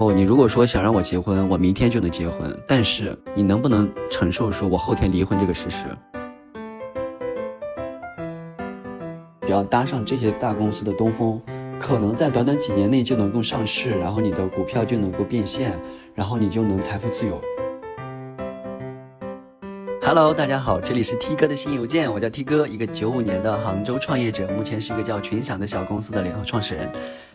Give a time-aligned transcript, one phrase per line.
[0.00, 5.86] 哦，你如果说想让我结婚，我明天就能结婚，但是你能不能承受说我后天离婚这个事实？
[9.44, 11.40] 只要搭上这些大公司的东风，
[11.80, 15.72] 可能在短短几年内就能够上市，然后你的股票就能够变现，
[16.14, 17.40] 然后你就能财富自由。
[20.08, 26.90] Hello，大家好，这里是 T 哥的新邮件，我叫 T 哥，一个九五年的杭州创业者，目前是一个叫群享的小公司的联合创始人。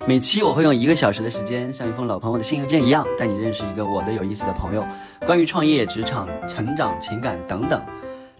[0.08, 4.84] 每期我会用一个小时的时间，像一封老朋友的新邮件一样，带你认识一个我的有意思的朋友，
[5.20, 7.80] 关于创业、职场、成长、情感等等。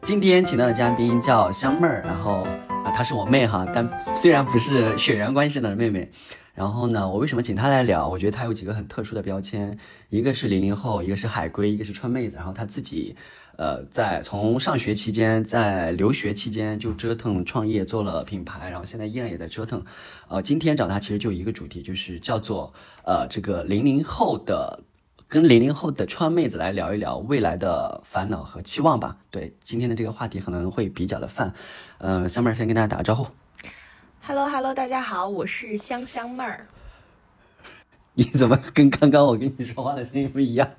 [0.02, 2.48] 今天请到的嘉宾叫香妹儿，然后
[2.84, 6.10] 啊，她是我妹哈，但虽然不是血缘关系的妹妹。
[6.56, 8.08] 然后呢，我为什么请她来聊？
[8.08, 9.78] 我觉得她有几个很特殊的标签，
[10.10, 12.36] 一个是零零后，一个是海归，一个是川妹子。
[12.36, 13.16] 然后她自己。
[13.56, 19.84] 呃，在从上学期间，在留学期间就折腾创业，做了品牌，然后现在依然也在折腾。
[20.28, 22.74] 呃，今天找他其实就一个主题，就是叫做
[23.06, 24.82] 呃这个零零后的
[25.28, 29.18] 跟零零后的川妹子来聊一聊未来的烦恼和期望吧。
[29.30, 31.54] 对，今天的这个话题可能会比较的泛。
[32.00, 33.28] 呃，香妹儿先跟大家打个招呼。
[34.24, 36.68] Hello Hello，大家好，我是香香妹儿。
[38.16, 40.68] 你怎么跟刚刚我跟你说话的声音不一样？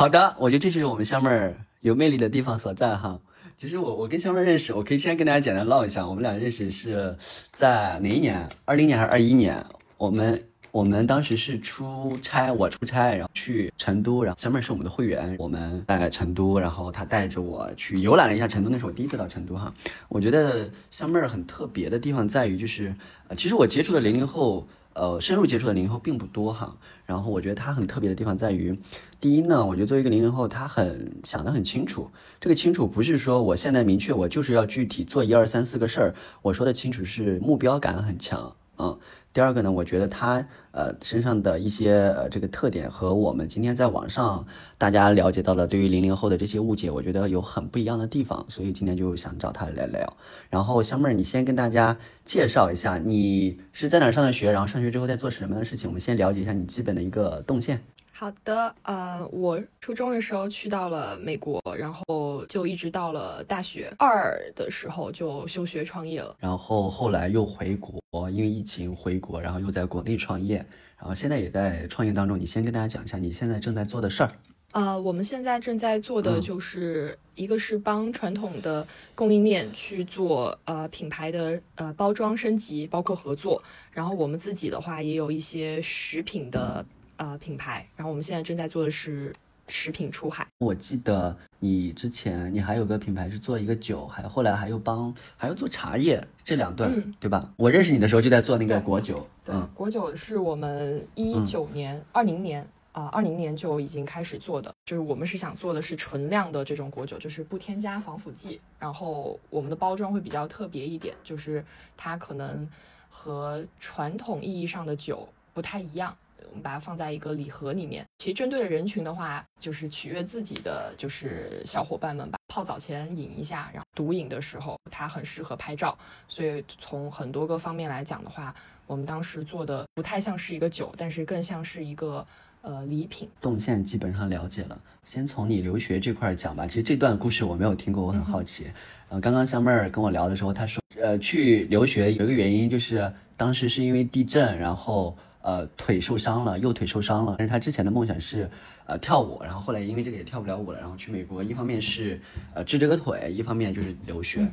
[0.00, 3.20] 好的，我觉得这就是我们香妹儿有魅力的地方所在哈。
[3.58, 7.14] 其实我我跟香妹认识，我可以先跟大家简单唠一下，我们俩认识是
[7.52, 8.48] 在哪一年？
[8.64, 9.62] 二零年还是二一年？
[9.98, 19.70] 我们我们当时是出差，我出差，然后去成都，然后香妹是我们的会员，我们在成都，然后她带着我去游览了一下成都，那是我第一次到成都哈。
[20.08, 22.94] 我觉得香妹儿很特别的地方在于，就是
[23.28, 24.66] 呃，其实我接触的零零后。
[24.92, 28.78] 呃，深入接触的零零后并不多哈，然后我觉得他很特别的地方在于，
[29.20, 32.10] 第一呢，我觉得作为一个零零后，他很想得很清楚，
[32.40, 38.54] 这个清楚不是说我现在明确我就是要具体做一二三四个事儿，我说的清楚是目标感很强。
[38.82, 38.98] 嗯，
[39.34, 44.46] 第二个呢，我觉得他呃身上的一些呃这个特点和我们今天在网上
[44.78, 50.16] 大家了解到的对于零零后的这些误解，我觉得有很不一样的地方，所以今天就想找他来聊。
[50.48, 55.90] 然后香妹儿，你先跟大家介绍一下，你是在哪上的学，然后上学之后在做什么的事情？
[55.90, 57.82] 我们先了解一下你基本的一个动线。
[58.20, 70.56] 好的，呃，我初中的时候去到了美国，然后就一直到了大学二的时候就休学创业了，然后后来又回国，因为疫情回国，然后又在国内创业，
[70.98, 72.38] 然后现在也在创业当中。
[72.38, 74.30] 你先跟大家讲一下你现在正在做的事儿。
[74.72, 86.84] 呃，我们现在正在做的就是一个是帮传统的供应链去做呃品牌的呃包装升级，包括合作，然后我们自己的话也有一些食品的。
[87.20, 89.30] 呃，品牌，然后我们现在正在做的是
[89.68, 90.46] 食品出海。
[90.56, 97.52] 我记得你之前你还有个品牌是做一个酒，还后来还有帮还要做茶叶，这两段对吧？
[97.58, 99.28] 我认识你的时候就在做那个果酒。
[99.44, 111.62] 对，果酒是我们一九年、二零年啊，二零年就已经开始做的，就是我们是想做的是纯酿的这种果酒，就是不添加防腐剂，然后我们的包装会比较特别一点，就是
[111.98, 112.66] 它可能
[113.10, 116.16] 和传统意义上的酒不太一样。
[116.50, 118.04] 我们把它放在一个礼盒里面。
[118.18, 122.38] 其实针对的人群的话，就是取悦自己的，就是小伙伴们吧。
[122.52, 125.96] 泡澡前饮一下，然后独饮的时候，它很适合拍照。
[126.26, 128.54] 所以从很多个方面来讲的话，
[128.86, 132.26] 我们当时做的不太像是一个酒，但是更像是一个
[132.62, 133.28] 呃礼品。
[133.40, 136.66] 动线基本上了解了，先从你留学这块讲吧。
[136.66, 138.66] 其实这段故事我没有听过，我很好奇。
[139.08, 145.16] 呃，刚刚香妹儿跟我聊的时候，她说，呃，去留学有一个原因就是当时是因为地震，然后。
[145.42, 147.36] 呃，腿受伤了，右腿受伤了。
[147.38, 148.48] 但是他之前的梦想是，
[148.86, 149.42] 呃，跳舞。
[149.42, 151.42] 然后后来因为这个也跳不了舞了，然后去美国。
[151.42, 152.20] 一方面是，
[152.54, 154.46] 呃，治这个腿；一方面就是留学。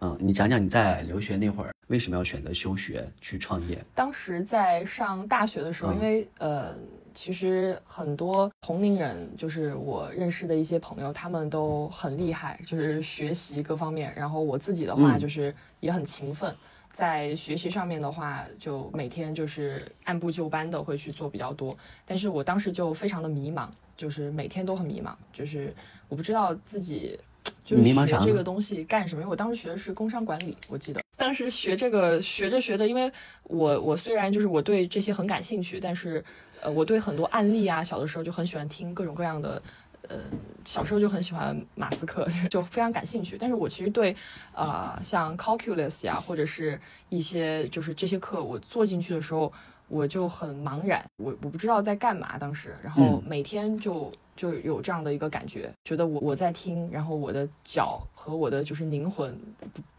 [0.00, 3.78] 嗯，你讲讲你在留学那会儿为什么要选择休学去创业？
[3.94, 6.74] 当时在上大学的时候，因为呃，
[7.14, 14.12] 其实很多同龄人，就是我认识的一些朋友，他们都很厉害，就是学习各方面。
[14.16, 16.52] 然后我自己的话，就是也很勤奋。
[16.92, 25.74] 在学习上面的话，就每天就是按部就班的会去做比较多，但是我当时就非常的迷茫，就是每天都很迷茫，就是
[26.08, 27.18] 我不知道自己
[27.64, 29.22] 就是学这个东西干什么。
[29.22, 33.10] 因为我当时学的是工商管理，我记得当时学这个学着学的，因为
[33.44, 36.22] 我我虽然就是我对这些很感兴趣，但是
[36.60, 39.62] 呃我对很多案例啊，小的时候就很喜欢听各种各样的。
[40.08, 40.18] 呃，
[40.64, 43.36] 小时候就很喜欢马斯克， 就非常感兴趣。
[43.38, 44.14] 但是我其实对，
[44.54, 49.52] 呃，像 calculus 呀，或者是一些就是这些课，我做进去的时候，
[49.88, 52.38] 我就很茫然，我我不知道在干嘛。
[52.38, 54.12] 当时，然后每天就。
[54.34, 59.38] 就有这样的一个感觉，觉得我我在听，然后我的脚和我的就是灵魂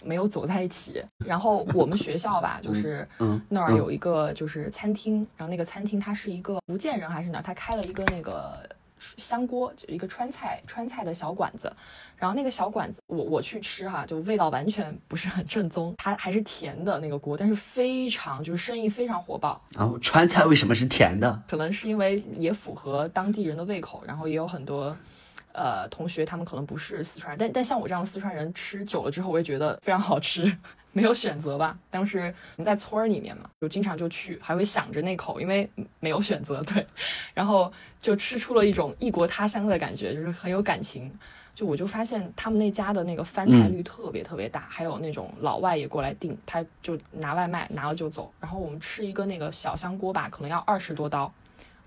[0.04, 1.04] 没有走在一起。
[1.24, 3.08] 然后我们学校吧，就是
[3.48, 8.68] 那儿有一个就是餐厅，然后那个餐厅它是一个福建人还是哪，他开了一个那个。
[9.18, 11.72] 香锅就一个川菜川菜的小馆子，
[12.18, 19.62] 然后那个小馆子我我去吃哈，就味道完全不是很正宗，它还是甜的那个锅，但是非常就是生意非常火爆。
[19.76, 21.44] 然后川菜为什么是甜的？
[21.48, 24.96] 可能是因为也符合当地人的胃口，然后也有很多
[25.54, 30.56] 呃同学他们可能不是四川人，但但像我这样的四川人吃久了之后，我也觉得非常好吃。
[30.96, 31.76] 没有选择吧？
[31.90, 32.20] 当时
[32.56, 35.68] 我们在村儿里面嘛，就经常就去，还会想着那口，因为
[36.00, 36.86] 没有选择， 对。
[37.34, 41.12] 然后就吃出了一种异国他乡的感觉，就是很有感情。
[41.56, 48.32] 就我就发现他们那家的那个翻台率特别特别大，还有那种老外也过来订，他就拿外卖拿了就走。
[48.40, 51.34] 然后我们吃一个那个小香锅吧，可能要二十多刀，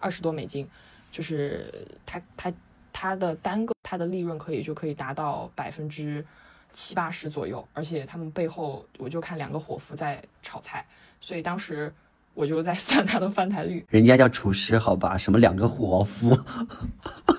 [0.00, 0.68] 二十多美金，
[1.12, 1.72] 就是
[2.04, 2.52] 他他
[2.98, 6.24] 他的单个它的利润可以就可以达到百分之。
[6.72, 10.84] 七八十左右，而且他们背后我就看两个伙夫在炒菜，
[11.22, 11.90] 所以当时
[12.34, 13.82] 我就在算他的翻台率。
[13.88, 15.16] 人家叫厨师，好吧？
[15.16, 16.38] 什么两个伙夫？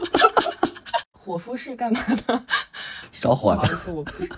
[1.14, 2.44] 伙夫是干嘛的？
[3.12, 3.62] 烧火的。
[3.62, 4.34] 不好意思，我不是。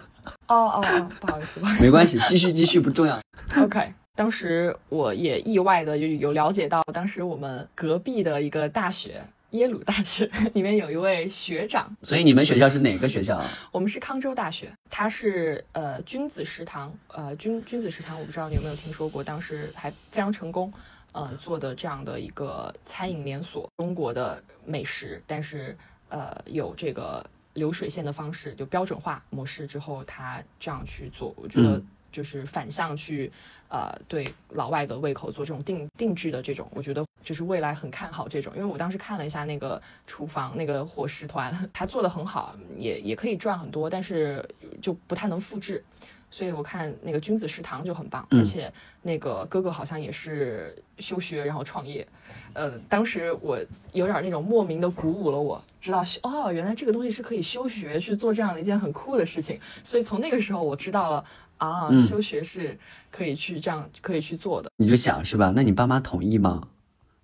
[0.47, 3.17] 哦哦哦，不好意思， 没关系，继续继续不重要。
[3.55, 9.23] OK，当时我也意外的有有了解到，当时我们隔壁的一个大学。
[9.51, 13.43] 耶鲁大学 里面有一位学长，所以你们学校是哪个学校？
[13.71, 20.71] 我们是康州大学，他是呃君子食堂，呃君君子食堂，我不知道你有没有听说过，当时还非常成功，
[21.13, 25.75] 呃做的这样的一个餐饮连锁，中国的美食，但是
[26.09, 31.81] 呃有这个流水线的方式，就标准化模式之后，他这样去做，我觉得。
[32.11, 33.31] 就是反向去，
[33.67, 44.47] 呃，对老外的胃口做这种定定制的这种，我觉得就是未来很看好这种，因为我当时看了一下那个厨房那个伙食团，他做的很好，也也可以赚很多，但是
[44.81, 45.83] 就不太能复制，
[46.31, 48.71] 所以我看那个君子食堂就很棒，而且
[49.01, 52.07] 那个哥哥好像也是休学然后创业，
[52.53, 53.59] 呃，当时我
[53.91, 61.23] 有点那种莫名的鼓舞了，我知道哦，原来这个东西是可以休学去做这样的一件很酷的事情，所以从那个时候我知道了。
[61.59, 62.79] 啊，休学是
[63.11, 65.51] 可以去这样可以去做的，你就想是吧？
[65.53, 66.65] 那你爸妈同意吗？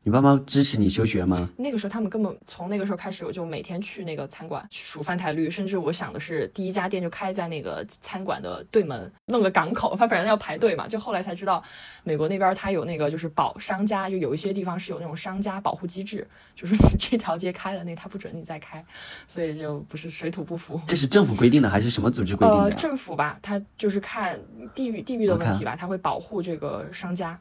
[0.06, 1.50] 你爸妈支持你休学吗？
[1.58, 10.88] 那个时候他们根本从那个时候开始，我就每天去那个餐馆数翻台率，甚至我想的是第一家店就开在那个餐馆的对门，弄个港口，他反正要排队嘛。
[10.88, 11.60] 就后来才知道，
[12.04, 18.86] 美国那边他有那个就是保商家，就有一些地方是有那种商家保护机制， 就是你这条街开了，那他不准你再开，
[19.28, 20.80] 所以就不是水土不服。
[20.86, 22.64] 这是政府规定的还是什么组织规定的？
[22.66, 24.40] 呃，政府吧，他就是看
[24.76, 27.36] 地域地域的问题吧，他会保护这个商家。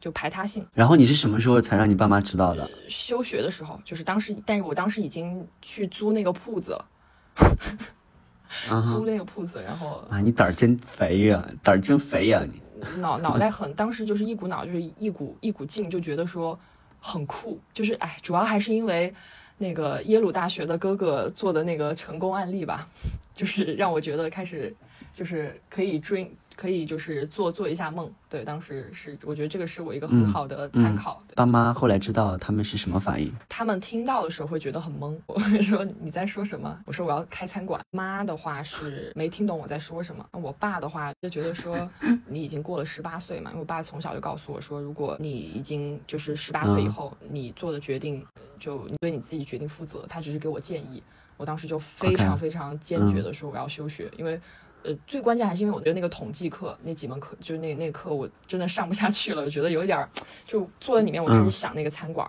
[0.00, 0.66] 就排他性。
[0.72, 2.68] 然后你是什么时候才让你爸妈知道的？
[2.88, 6.84] 休学的时候，就是当时，但是我当时已经去租那个铺子了，
[8.90, 12.60] 租那个铺子，然后啊，你胆儿真肥呀，胆儿真肥呀，你
[13.00, 16.58] 脑脑袋很，当时就是一股脑，就是一股一股劲，就觉得说
[16.98, 19.12] 很酷，就是哎，主要还是因为
[19.58, 22.88] 那个耶鲁大学的哥哥做的那个成功案例吧，
[23.34, 24.74] 就是让我觉得开始
[25.12, 26.34] 就是可以追。
[26.60, 31.22] 可以就是做做一下梦，对，当时是我觉得这个是我一个很好的参考。
[31.34, 33.32] 爸妈后来知道他们是什么反应？
[33.48, 36.78] 他们听到的时候会觉得很懵， 我会说你在说什么？
[36.84, 37.80] 我说我要开餐馆。
[37.92, 40.22] 妈的话是没听懂我在说什么。
[40.32, 41.88] 我爸的话就觉得说
[42.26, 48.22] 你已经过了十八岁嘛，因为我爸从小就告诉我说，如果你已经就是十八岁以后，你做的决定
[48.58, 50.04] 就你对你自己决定负责。
[50.10, 51.02] 他只是给我建议，
[51.38, 54.38] 我当时就非常非常坚决的说我要休学，因为。
[54.82, 60.08] 呃，最关键还是因为我觉得那个统计课那几门课，就是那那课我真的上不下去了，我觉得有一点儿，
[60.46, 62.28] 就坐在里面我开始想那个餐馆，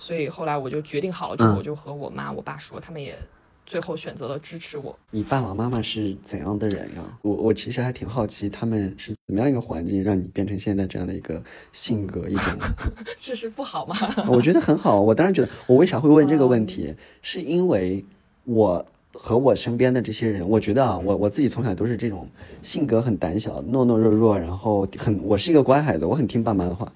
[0.00, 3.16] 所以后来我就决定好了之后，我就和我妈我爸说，他们也
[3.64, 4.98] 最后选择了支持我。
[5.10, 7.02] 你爸爸妈妈是怎样的人呀？
[7.22, 11.40] 我我其实还挺好奇，他们是怎么样一个环境让你变成现在这样的一个
[11.72, 12.58] 性格一种？
[13.16, 13.96] 这是不好吗？
[14.26, 18.04] 我觉得很好，我当然觉得，我为啥会问这个问题，是因为
[18.44, 18.84] 我。
[19.12, 22.26] 和我身边的这些人，我觉得啊，我我自己从小都是这种
[22.62, 26.90] 性格很胆小、懦懦弱弱，然后很我是一个乖孩子，我很听爸妈的话。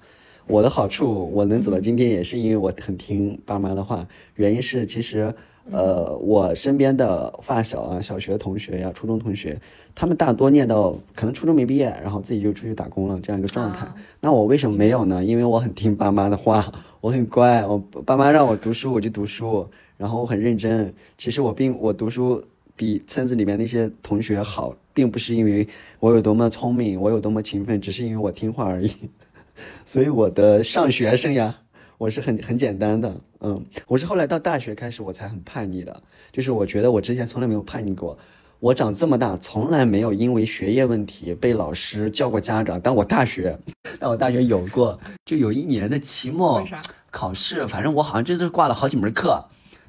[0.47, 4.07] 我的好处，我能走到今天，也是因为我很听爸妈的话。
[4.35, 5.33] 原因是其实，
[5.69, 9.59] 呃，我身边的发小啊、小学同学呀、初中同学，
[9.93, 13.85] 他们大多念到可能初中没毕业，然后自己就出去打工了这样一个状态。
[14.21, 15.21] 那我为什么没有呢？
[15.21, 16.71] 因为我很听爸妈的话，
[17.01, 19.67] 我很乖，我爸妈让我读书我就读书。
[19.97, 22.43] 然后我很认真，其实我并我读书
[22.75, 25.67] 比村子里面那些同学好，并不是因为
[25.99, 28.91] 我有多么聪明，我有多么勤奋，只是因为我听话而已。
[29.83, 31.51] 所以我的上学生涯，
[31.97, 38.15] 我是很很简单的，嗯，我是后来到大学开始我才很叛逆的，就是我觉得我之前从来没有叛逆过，
[38.59, 43.57] 我长这么大从来没有因为学业问题被老师叫过家长，但我大学，
[43.99, 46.63] 但我大学有过，就有一年的期末
[47.09, 49.43] 考试，反正我好像这次挂了好几门课，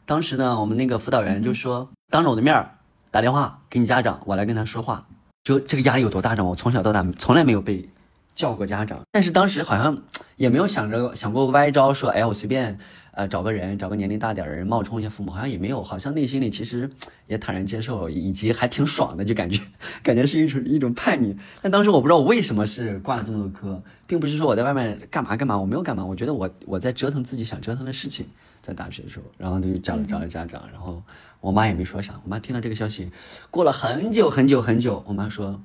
[0.09, 2.79] 当时呢，我们那个辅导员就说当着我的面儿
[3.11, 5.07] 打电话给你家长，我来跟他说话，
[5.45, 6.43] 就这个压力有多大，呢？
[6.43, 7.87] 我从小到大从来没有被。
[8.35, 10.01] 叫过家长，但是当时好像
[10.37, 12.79] 也没有想着想过歪招，说哎呀我随便
[13.11, 16.89] 呃找个人，找个年龄大点的人冒充一下父母，好像也没有，好像内心里其实
[17.27, 19.61] 也坦然接受，以及还挺爽的，就感觉
[20.05, 21.37] 感觉是一种一种叛逆。
[21.61, 28.25] 但当时我不知道我为什么是挂了这么多科，并不是说我在外面干嘛干嘛，我没有干嘛，我觉得我我在折腾自己想折腾的事情，
[28.69, 31.03] 在大学的时候，然后就找了找了家长，然后
[31.41, 33.11] 我妈也没说啥，我妈听到这个消息，
[33.51, 35.59] 过了很久很久很久，我妈说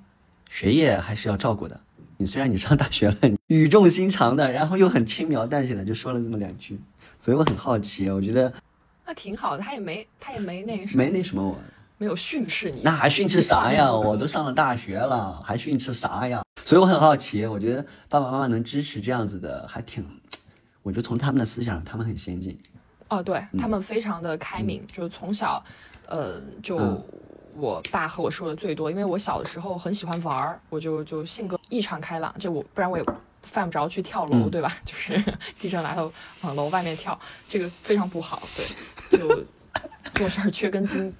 [0.49, 1.77] 学业还是要照顾的。
[2.15, 3.17] 你虽然你上大学了，
[3.47, 6.79] 语重心长的，然后又很轻描淡写的就说了这么两句，
[7.19, 8.53] 所以我很好奇，我觉得
[9.05, 11.59] 那挺好的，他也没他也没那没那什么我
[11.97, 13.91] 没有训斥你，那还训斥啥呀？
[13.93, 16.41] 我都上了大学了，还训斥啥呀？
[16.61, 20.05] 所以我很好奇，我觉得爸爸妈妈能支持这样子的，还挺，
[20.83, 22.57] 我觉得从他们的思想，他们很先进。
[23.09, 25.63] 哦，对他们非常的开明，就从小，
[26.07, 27.01] 呃，就。
[27.55, 33.05] 我爸和我说的最多，因为我小的时候很喜欢玩儿，我就就性格异常开朗，就我不然我也
[33.43, 34.73] 犯不着去跳楼，对吧？
[34.83, 35.23] 就是
[35.59, 37.15] 地震来了往楼外面跳，
[37.47, 39.45] 这个非常不好，对，就
[40.15, 41.13] 做事儿缺根筋。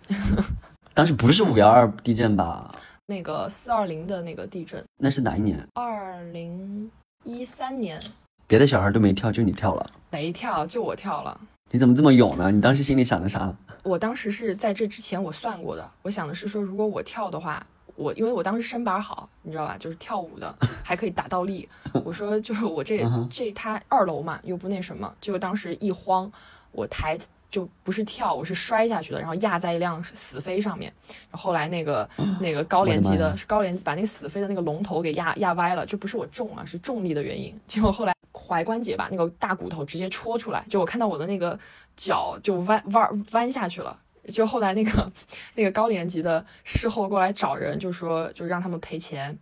[0.95, 2.71] 当时不是五幺二地震吧？
[3.05, 5.63] 那个四二零的那个地震，那是哪一年？
[5.75, 6.89] 二零
[7.23, 8.01] 一三年。
[8.47, 9.91] 别的小孩都没跳，就你跳了？
[10.09, 11.39] 没跳，就我跳了。
[11.73, 12.51] 你怎么这么勇呢？
[12.51, 13.51] 你当时心里想的啥？
[13.81, 17.65] 我当时是在这之前我算过的，我想的是说，如果我跳的话，
[17.95, 21.67] 我因为我当时身板好，你知道吧，就是跳舞的 还可以打倒立。
[22.05, 26.31] 我说就是我这这他二楼嘛，又不那什么，结果当时一慌，
[26.71, 27.17] 我抬
[27.49, 30.93] 就不是跳，我是摔下去的，然后压在一辆死飞上面。
[31.31, 32.07] 后来那个
[32.39, 37.59] 那个高年级的是高年级把那个死飞的那个龙头给压压歪了，这不是我重啊，是重力的原因。
[37.65, 38.12] 结果后来。
[38.33, 41.57] 踝关节吧，那个大骨头直接戳出来，就我看到我的那个
[41.95, 43.99] 脚就弯弯弯下去了。
[44.29, 45.11] 就后来那个
[45.55, 49.37] 那个高年级的事后过来找人，就说就让他们赔钱。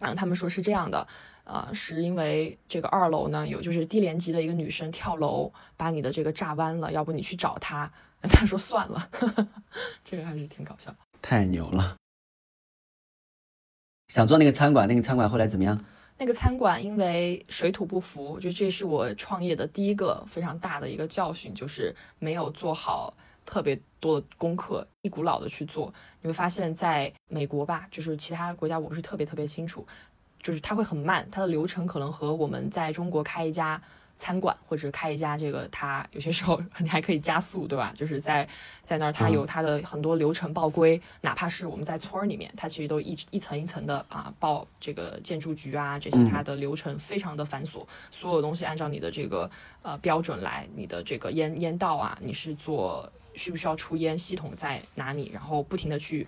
[0.00, 1.06] 然后，他们说是这样的，
[1.44, 7.90] 呃，是因为这个二楼呢有就是低年级的一个女生跳楼把你的这个炸弯了，要不你去找她。
[8.28, 9.08] 他说算了，
[10.02, 10.94] 这个还是挺搞笑。
[11.20, 11.96] 太牛了！
[14.08, 15.84] 想做那个餐馆，那个餐馆后来怎么样？
[16.16, 23.12] 那个餐馆因为水土不服，就这是我创业的第一个非常大的一个教训，就是没有做好
[23.44, 25.92] 特别多的功课，一股脑的去做。
[26.22, 29.86] 你会发现在美国吧，就是其他国家我不是特别特别清楚，
[30.40, 33.82] 就是它会很慢，它的流程可能和我们在中国开一家。
[34.16, 37.92] 餐馆或者开一家这个，它有些时候你还可以加速，对吧？
[37.96, 38.46] 就是在
[38.82, 49.50] 在那儿，它有它的很多流程报规，哪怕是我们在村儿里面，它其实都一一层一层的啊报这个建筑局啊这些，它的流程非常的繁琐，所有东西按照你的这个
[49.82, 56.26] 呃标准来，你的这个烟烟道啊，你是做需不需要出烟，系统在哪里，然后不停的去。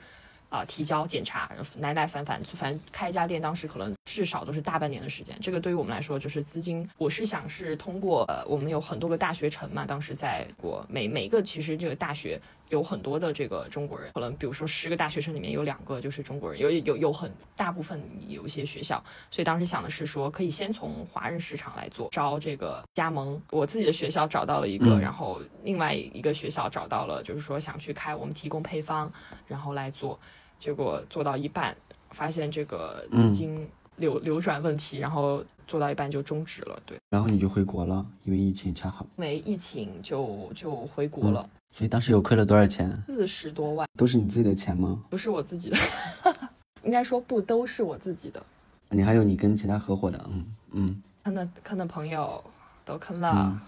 [0.48, 1.50] 啊，提交检查，
[1.80, 5.36] 来来反反，反正开一家店，当时可能至少都是大半年的时间。
[5.42, 6.88] 这个对于我们来说，就是资金。
[6.96, 23.42] 我是想是通过，呃，我们有很多个大学城嘛，当时在国每每个其实这个大学有很多的这个中国人，可能比如说十个大学生里面有两个就是中国人，有有有很大部分有一些学校，所以当时想的是说，可以先从华人市场来做招这个加盟。
[23.50, 29.12] 我自己的学校找到了一个，然后另外一个学校找到了，就是说想去开，我们提供配方，
[29.48, 30.18] 然后来做。
[30.58, 31.76] 结果做到一半，
[32.12, 36.78] 发现这个资金流流转问题，然后做到一半就终止了。
[36.86, 39.06] 对，然后你就回国了，因为疫情恰好。
[39.16, 41.48] 没疫情就就回国了。
[41.74, 42.90] 所以当时有亏了多少钱？
[43.06, 43.86] 四十多万。
[43.98, 45.02] 都是你自己的钱吗？
[45.10, 45.76] 不是我自己的，
[46.84, 48.42] 应该说不都是我自己的。
[48.90, 51.02] 你还有你跟其他合伙的，嗯嗯。
[51.24, 52.42] 坑的坑的朋友
[52.84, 53.60] 都坑了。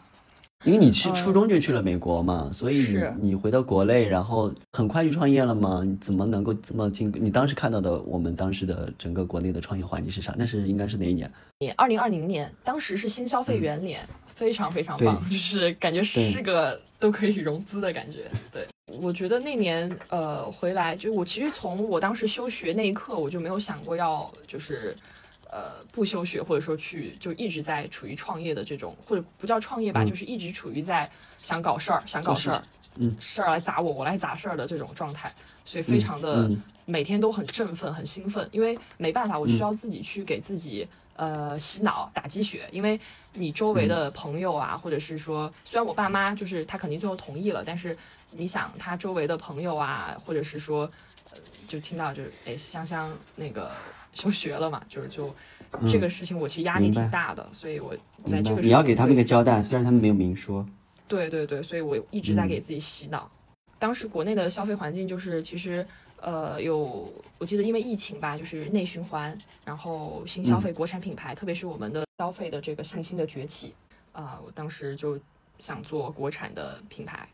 [0.64, 5.82] 因为你是初中就去了美国嘛，所以你你回到国内，然后很快就创业了吗？
[5.84, 7.12] 你怎么能够这么进？
[7.14, 10.34] 你当时看到的我们当时的整个国内的创业环境是啥？
[10.36, 11.30] 那是应该是哪一年？
[11.60, 18.28] 你二零二零年，当时是新消费元年，非常非常棒，就是感觉是个都可以融资的感觉。
[18.52, 18.66] 对，
[19.00, 24.92] 我觉得那年呃回来，就我其实从我当时休学那一刻，我就没有想过要就是。
[25.50, 31.10] 呃，不休学或者说去就一直在处于创业的这种，或者不叫创业吧，就是一直处于在
[31.42, 32.62] 想搞事儿、想搞事儿，
[32.96, 35.32] 嗯，事儿来砸我，我来砸事儿的这种状态，
[35.64, 36.50] 所以非常的
[36.84, 40.86] 每天都很振奋、很兴奋，因为没办法，我需要自己去给自己
[41.16, 43.00] 呃洗脑打鸡血，因为
[43.32, 47.96] 你周围的朋友啊，或者是说，虽然我爸妈就是他肯定最后同意了，但是
[48.32, 50.90] 你想他周围的朋友啊，或者是说，
[51.30, 53.70] 呃，就听到就是哎香香那个
[54.12, 55.34] 休学了嘛，就是就
[55.88, 57.94] 这个事情我其实压力挺大的，所以我
[58.26, 59.28] 在这个你要给他们一个个。
[59.28, 60.66] 交代，虽然他们没有明说。
[61.06, 63.30] 对对对，所以我一直在嗯给自己洗脑。
[63.78, 65.86] 当时国内的消费环境就是，其实
[66.20, 73.72] 呃有，我记得因为疫情吧，就是内循环，然后新消费国产品牌，特别是我们的消费的这个信心的崛起，
[74.12, 75.18] 啊、我当时就
[75.58, 77.26] 想做国产的品牌。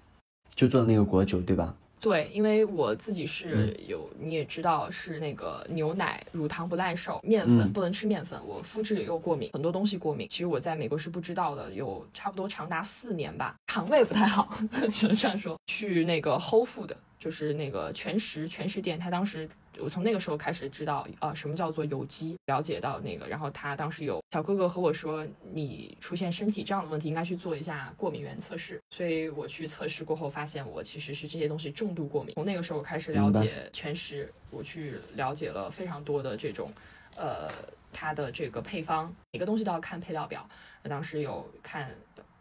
[0.54, 1.75] 就做的那个果酒，对吧？
[2.04, 10.28] 对，因为我自己是有，你也知道是那个牛奶、乳糖不耐受，面粉嗯不能吃面粉，我肤质又过敏，很多东西过敏。
[10.28, 14.54] 其实我在美国是不知道的，有差不多长达四年吧，肠胃不太好，
[14.92, 15.58] 只能这样说。
[15.66, 19.49] 去那个 Whole Food，就是那个全食全食店，他当时
[19.81, 28.81] 我从那个时候开始知道啊、呃什么叫做有机，了解到那个，然后他当时有小哥哥和我说，你出现身体这样的问题，应该去做一下过敏原测试。
[28.90, 32.35] 所以我去测试过后，发现我其实是这些东西重度过敏。
[32.35, 36.71] 从那个时候开始了解全食，我去了解了非常多的这种，
[37.16, 37.49] 呃，
[37.93, 40.49] 它的这个配方，每个东西都要看配料表。
[40.85, 41.90] 当时有看，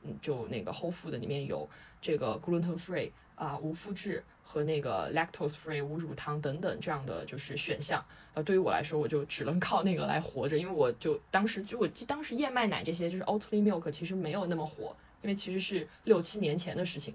[0.03, 1.67] 嗯，就那个 Whole Food 里面有
[2.01, 8.03] 这个 gluten free 啊、无麸质和那个 lactose free 无乳糖等等这样的就是选项。
[8.35, 17.13] 呃，对于我来说，我就只能靠那个来活着，因为我就当时就我记当时燕麦奶这些就是 Oatly milk 其实没有那么火，因为其实是六七年前的事情。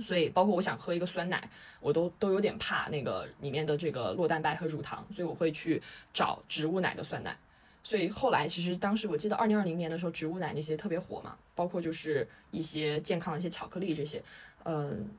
[0.00, 1.50] 所以，包括我想喝一个酸奶，
[1.80, 5.82] 我都都有点怕那个里面的这个酪蛋白和乳糖，所以我会去
[6.14, 7.36] 找植物奶的酸奶。
[7.82, 14.22] 所以后来其实当时我记得二零二零年的时候，植物奶那些特别火嘛，包括就是一些健康的一些巧克力这些，
[14.64, 15.10] 嗯。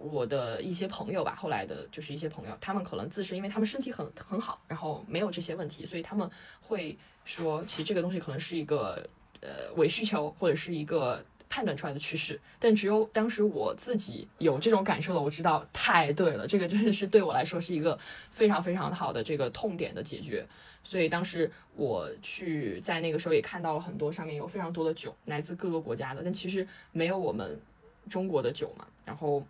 [0.00, 9.02] 我的一些朋友吧，后来的就是一些朋友，他们可能自身，因为他们身体很很好，然后没有这些问题，所以他们会说，其实这个东西可能是一个
[9.40, 12.40] 呃伪需求，或者是一个判断出来的趋势。
[12.58, 17.98] 但只有当时我自己有这种感受了，我知道太对了，这个真的是对我来说是一个
[18.30, 20.46] 非常非常好的这个痛点的解决。
[20.84, 27.60] 所以当时我去在那个时候也看到了很多上面有非常多的酒，来自各个国家的，但其实没有我们
[28.08, 28.86] 中国的酒嘛。
[29.04, 29.44] 然后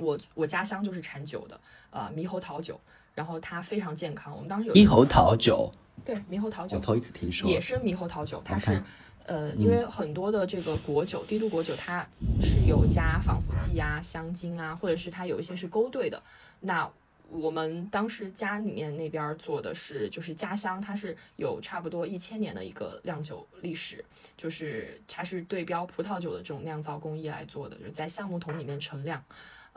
[0.00, 2.80] 我我家乡就是产酒的，呃，猕猴桃酒，
[3.14, 4.34] 然后它非常健康。
[4.34, 5.70] 我们当时有猕猴桃酒，
[6.04, 7.48] 对猕猴桃酒我头一次听说。
[7.50, 8.82] 野生猕猴桃酒，它是
[9.24, 12.06] 呃，因为很多的这个果酒、低度果酒，它
[12.42, 16.22] 是有加防腐剂啊、香精啊，或者是它有一些是勾兑的。
[16.60, 16.88] 那
[17.28, 24.04] 我们当时家里面那边儿做的是，就是家乡，它是有差不多一千年的一个酿酒历史，
[24.36, 29.20] 就是它是对标葡萄酒的这种酿造工艺来做的，就是在橡木桶里面陈酿。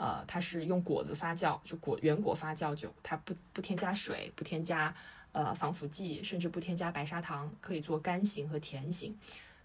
[0.01, 4.95] 呃，它是用果子发酵，就果原果发酵酒，它不不添加水，不添加
[5.33, 9.13] 呃防腐剂，甚至不添加白砂糖，可以做干型和甜型。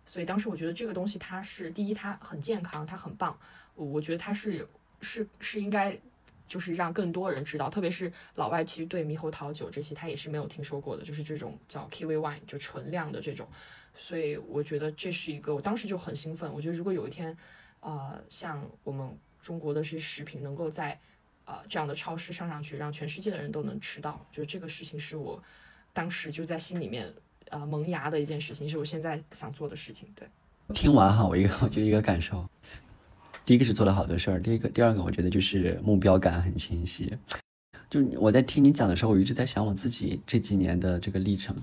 [0.04, 3.38] 所以当时我觉得这个东西它是第一，它很健康，它很棒。
[3.76, 4.66] 我觉得它是
[5.00, 5.96] 是是应该
[6.48, 13.46] 就是让更多人知道，特别是老外其实对猕猴桃酒这些他也是没有听说过的，就是这种叫 kiwi wine 就纯酿的这种。
[13.96, 16.52] 所以我觉得这是一个，我当时就很兴奋。
[16.52, 17.36] 我觉得如果有一天，
[17.78, 19.08] 呃，像我们
[19.44, 20.98] 中国的这些食品能够在
[21.44, 25.40] 呃这样的超市上上去，让全世界的人都能吃到，就这个事情是我
[25.92, 27.12] 当时就在心里面
[27.50, 30.08] 呃萌芽的一件事情，是我现在想做的事情。
[30.16, 30.26] 对，
[30.74, 32.48] 听完哈，我一个 我就一个感受，
[33.44, 37.12] 第一个是做了好多事儿，第一个第二个我觉得就是目标感很清晰。
[37.90, 41.54] 就我在听你讲的时候，我一直在想我自己这几年的这个历程，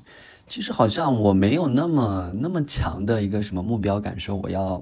[0.48, 4.82] 其实好像我没有那么那么强的一个什么目标感，说我要，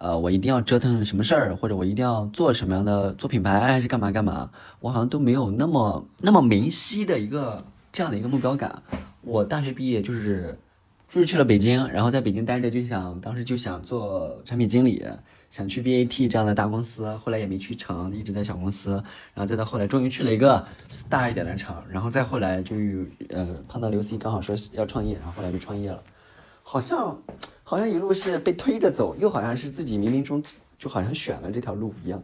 [0.00, 8.82] 呃，我一定要折腾什么事儿，或者我一定要做什么样的做品牌还是干嘛干嘛，我好像都没有那么那么明晰的一个这样的一个目标感。
[9.20, 10.58] 我大学毕业就是
[11.06, 15.04] 就是去了北京，然后在北京待着就想，当时就想做产品经理，
[15.50, 18.92] 想去 BAT 这样的大公司，后来也没去成，一直在小公司，
[19.34, 20.66] 然后再到后来终于去了一个
[21.10, 22.74] 大一点的厂，然后再后来就
[23.28, 26.02] 呃碰到刘 C 刚好说要创业，然后后来就创业了，
[26.62, 27.18] 好像
[27.70, 30.42] 好像一路是被推着走，又好像是自己冥冥中
[30.76, 32.20] 就好像选了这条路一样。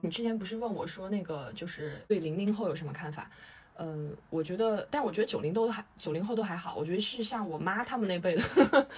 [0.00, 3.30] 你之前不是问我说那个就是对零零后有什么看法？
[3.76, 8.88] 嗯，我觉得，但我觉得九零都还九零后都还好，我觉得是像我妈他们那辈的，呵 呵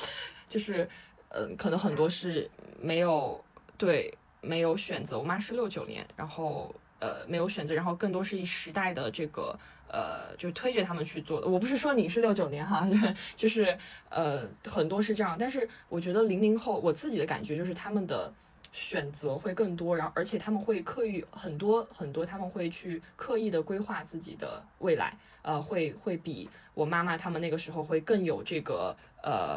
[0.48, 0.88] 就是
[1.29, 2.50] 嗯，可能很多是
[2.81, 3.38] 没有
[3.76, 5.18] 对没有选择。
[5.18, 9.58] 我妈是六九年，然后呃没有选择，然后更多是以时代的这个
[9.88, 11.48] 呃，就推着他们去做的。
[11.48, 12.88] 我不是说你是六九年哈，
[13.34, 13.76] 就是
[14.08, 18.32] 呃很多是这样，但是我觉得零零后我自己的感觉就是他们的
[18.72, 29.56] 选择会更多，然后而且他们会刻意很多很多，他们会去刻意的规划自己的未来，呃，会会比我妈妈他们那个时候会更有这个呃，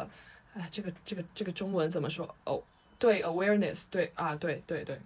[0.54, 2.34] 啊，这个这个这个中文怎么说？
[2.44, 2.60] 哦，
[2.98, 4.98] 对，awareness，对啊，对对对，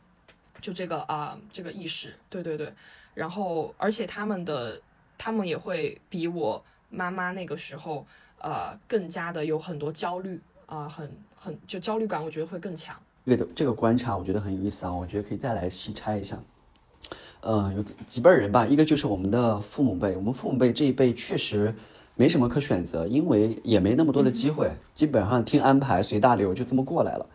[0.61, 2.73] 就这个啊，这个意识，对对对，
[3.15, 4.81] 然后而且他们的
[5.17, 8.07] 他们也会比我妈妈那个时候
[8.41, 12.97] 呃更加的有很多焦虑啊，很很就焦虑感，我觉得会更强。
[13.27, 16.39] 这个这个观察我觉得很有意思啊，我觉得可以再来细拆一下。
[17.43, 21.73] 嗯，有几辈人吧，一个就是我们的父母辈，我们父母辈这一辈确实
[22.17, 27.27] 没什么可选择，因为也没那么多的机会，基本上听安排随大流就这么过来了。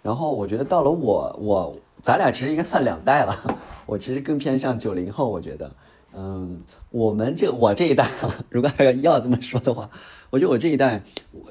[0.00, 5.70] 然后我觉得到了我我咱俩其实应该算两代了，我其实更偏向九零后，我觉得，
[6.14, 8.08] 嗯，我们这我这一代，
[8.48, 9.90] 如果还要要这么说的话，
[10.30, 11.02] 我觉得我这一代，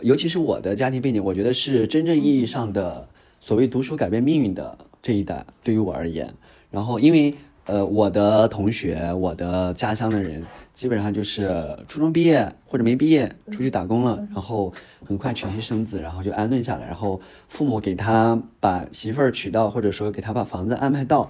[0.02, 3.08] 尤其是我的家庭背景，我觉得是真正意义上的。
[3.40, 6.34] 所谓读书改变命运的这一代，对于我而言，
[6.72, 7.36] 然后因为
[7.68, 14.74] 呃我的同学，我的家乡的人，基本上就是初中毕业或者没毕业出去打工了，然后
[15.06, 21.24] 很快娶妻生子，然后就安顿下来，然后父母给他把媳妇儿娶到，或者说给他把房子安排到，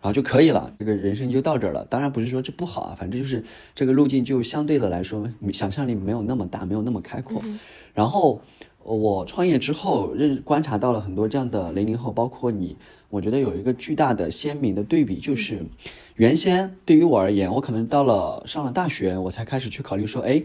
[0.00, 1.84] 然后就可以了，这个人生就到这儿了。
[1.86, 3.42] 当然不是说这不好啊，反正就是
[3.74, 7.42] 这个路径就相对的来说，想象力没有那么大，没有那么开阔，
[7.94, 8.40] 然后。
[8.84, 12.74] 我创业之后认观察到了很多这样的零零后，包括你，
[13.10, 15.64] 我觉得有一个巨大的鲜明的对比，就是
[16.16, 20.42] 原先对于我而言，我可能到了上了大学，我才开始去考虑说，哎，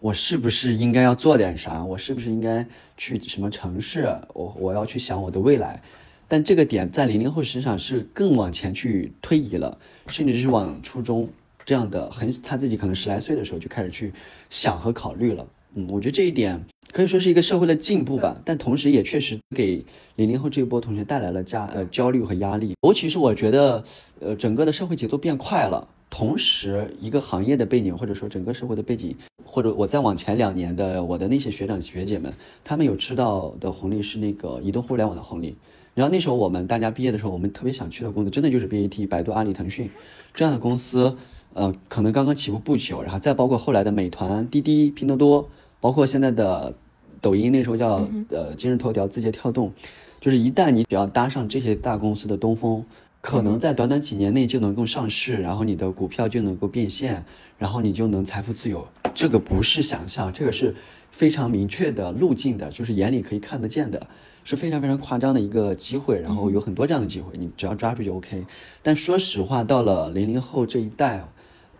[0.00, 1.84] 我是不是应该要做点啥？
[1.84, 2.66] 我是不是应该
[2.96, 4.08] 去什么城市？
[4.32, 5.82] 我我要去想我的未来。
[6.28, 11.28] 但这个点在零零后身上是更往前去推移了，甚至是往初中
[11.64, 14.12] 这样的很他自己可能十来岁的时候就开始去
[14.48, 15.46] 想和考虑了。
[15.74, 16.64] 嗯，我觉得这一点。
[16.90, 19.84] 可以说是一个社会的进步吧，但同时也确实给
[20.16, 22.72] 零零后这一波同学带来了加呃焦虑和压力。
[22.80, 23.84] 尤其是我觉得，
[24.20, 32.32] 呃，整个的社会节奏变快了，同时一个行业的背景或者说整个社会的背景，或者我再往前两年的我的那些学长学姐们，
[32.64, 35.56] 他们有吃到的红利是那个移动互联网的红利。
[35.94, 39.90] 然后那时候我们大家毕业的时候，我们特别想去的公司，真的就是 BAT、百度、阿里、腾讯
[40.32, 41.18] 这样的公司，
[41.52, 45.50] 呃，可能刚刚起步不久，然后再包括后来的美团、滴滴、拼多多。
[45.80, 46.74] 包括现在的
[47.20, 49.72] 抖音，那时候叫呃今日头条、字节跳动，
[50.20, 52.84] 就是一旦你只要搭上这些大公司的东风，
[53.20, 57.24] 可能在短短几年内就能够上市，然后你的股票就能够变现，
[57.58, 58.86] 然后你就能财富自由。
[59.14, 60.74] 这个不是想象，这个是
[61.10, 64.06] 非常明确的路径的，就是眼里可以看得见的，
[64.44, 66.20] 是非常非常夸张的一个机会。
[66.20, 68.44] 然后有很多这样的机会，你只要抓住就 OK。
[68.82, 71.24] 但说实话，到了零零后这一代，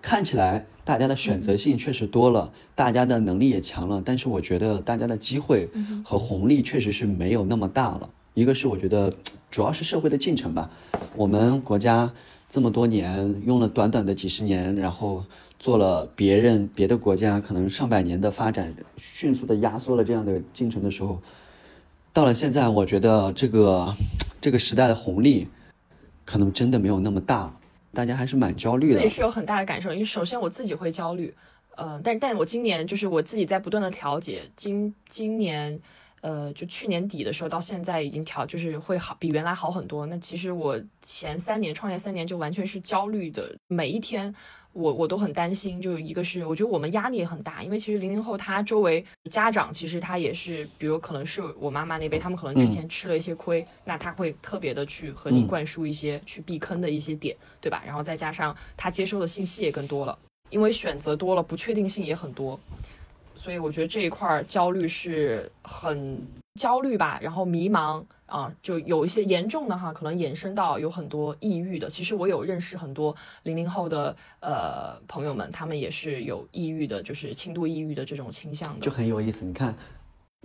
[0.02, 0.66] 看起来。
[0.88, 5.68] 大家的选择性确实多了，大家的能力也强了，但是我觉得大家的机会
[6.02, 8.08] 和红利确实是没有那么大了。
[8.32, 9.12] 一个是我觉得
[9.50, 10.70] 主要是社会的进程吧，
[11.14, 12.10] 我们国家
[12.48, 15.22] 这么多年用了短短的几十年，然后
[15.58, 21.20] 做了别人别的国家可能上百年的发展，迅速的压缩了这样的进程的时候，
[22.14, 23.94] 到了现在，我觉得这个
[24.40, 25.48] 这个时代的红利
[26.24, 27.54] 可能真的没有那么大。
[27.92, 29.92] 大家还是蛮焦虑的，自己是有很大的感受。
[29.92, 31.34] 因为首先我自己会焦虑，
[31.76, 34.42] 呃，但但我今年就是我自己在不断的调节。
[34.54, 35.80] 今今年，
[36.20, 40.06] 呃，就去年底的时候到现在已经调，就是会好比原来好很多。
[40.06, 44.34] 那其实我前三年创业三年就完全是焦虑的，每一天。
[44.74, 57.82] 我我都很担心，就一个是我觉得我们压力也很大，因为其实零零后他周围家长其实他也是，比如可能是我妈妈那辈，他们可能之前吃了一些亏，那他会特别的去和你灌输一些去避坑的一些点，对吧？
[57.84, 60.16] 然后再加上他接收的信息也更多了，
[60.50, 62.60] 因为选择多了，不确定性也很多，
[63.38, 66.20] 所以我觉得这一块焦虑是很
[66.60, 68.02] 焦虑吧，然后迷茫。
[68.26, 71.88] 啊，就有一些严重的哈，可能延伸到有很多抑郁的。
[71.88, 78.84] 其实我有认识很多零零后的呃朋友们，他们也是有抑郁的，就是轻度抑郁的这种倾向的。
[78.84, 79.74] 就很有意思，你看，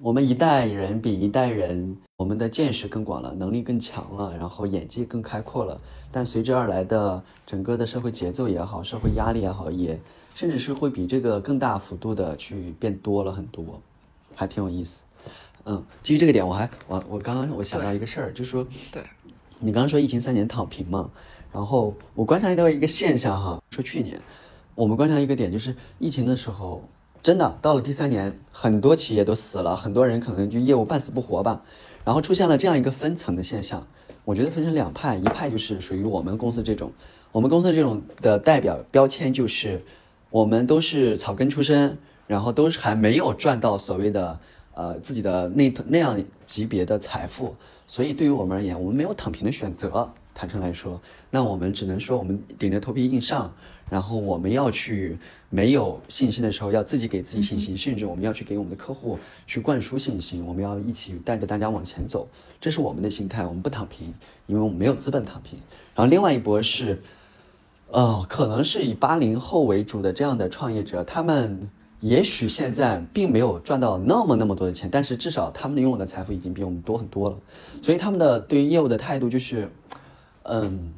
[0.02, 5.78] 我们一代人比一代人，我们的见识更广了，能力更强了，然后眼界更开阔了。
[6.10, 10.00] 但随之而来的整个的社会节奏也好，社会压力也好，也
[10.36, 13.82] 甚至是会比这个更大幅度的去变多了很多，
[14.36, 15.02] 还挺有意思。
[15.66, 19.04] 嗯，基于这个点，我还我我刚刚我想到一个事儿，就是说，对，
[19.60, 21.10] 你刚刚说疫情三年躺平嘛，
[21.54, 24.20] 然后我观察到一个现象哈，说去年
[24.76, 26.84] 我们观察一个点，就是疫情的时候，
[27.22, 31.62] 真的到了第三年，很多企业都死了，很多人可能就业务半死不活吧，
[32.04, 33.88] 然后出现了这样一个分层的现象，
[34.26, 36.92] 我觉得分成两派，一派就是属于我们公司这种，
[37.32, 39.82] 我们公司这种的代表标签就是，
[40.34, 44.40] 我们都是草根出身，然后都是还没有赚到所谓的。
[44.76, 50.12] 呃自己的那那样级别的财富，所以对于我们而言，我们没有躺平的选择。
[50.34, 53.54] 坦诚来说，那我们只能说我们顶着头皮硬上，
[53.92, 55.16] 然后我们要去
[55.52, 62.28] 没有信心的时候，要自己给自己信心，甚至我们要去给我们的客户去灌输信心，我们要一起带着大家往前走，
[62.60, 64.12] 这是我们的心态，我们不躺平，
[64.48, 65.60] 因为我们没有资本躺平。
[65.94, 67.00] 然后另外一波是，
[67.94, 71.70] 呃，可能是以八零后为主的这样的创业者，他们。
[72.04, 77.38] 也许现在并没有赚到那么那么多的钱，但是至少他们拥有的财富已经比我们多很多了。
[77.82, 79.72] 所以他们的对于业务的态度就是，
[80.44, 80.94] 嗯，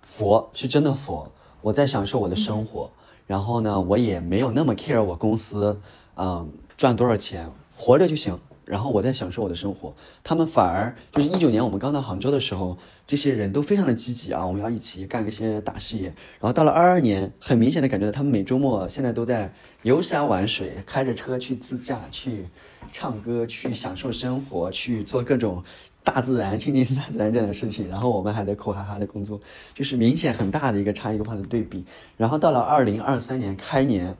[0.00, 2.90] 佛是真的佛，我在享受我的生活，
[3.26, 5.78] 然后呢，我也没有那么 care 我公司，
[6.16, 8.38] 嗯，赚多少钱，活着就行。
[8.72, 16.04] 然后我在享受我的生活，他们反而就是一九年我们刚到杭州的时候，这些人都非常的积极啊，我们要一起干一些大事业。
[16.40, 22.46] 然后到了二二年，很明显的感觉到他们每周末现在都在游山玩水，开着车去自驾，去
[22.90, 25.62] 唱歌，去享受生活，去做各种
[26.02, 27.86] 大自然、亲近大自然这样的事情。
[27.90, 29.38] 然后我们还在苦哈哈的工作，
[29.74, 31.84] 就是明显很大的一个差异化的对比。
[32.16, 34.16] 然后到了二零二三年开年，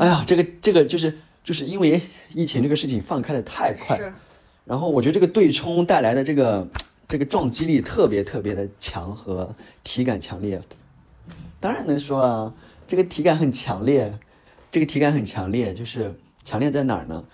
[0.00, 1.16] 哎呀，这个这个就是。
[1.42, 2.00] 就是因为
[2.34, 3.98] 疫情这个事情放开的太快，
[4.64, 6.66] 然后我觉得这个对冲带来的这个
[7.08, 10.60] 这个撞击力特别特别的强和体感强烈，
[11.60, 12.54] 当然能说啊，
[12.86, 14.18] 这个体感很强烈，
[14.70, 17.24] 这个体感很强烈，就是强烈在哪儿呢？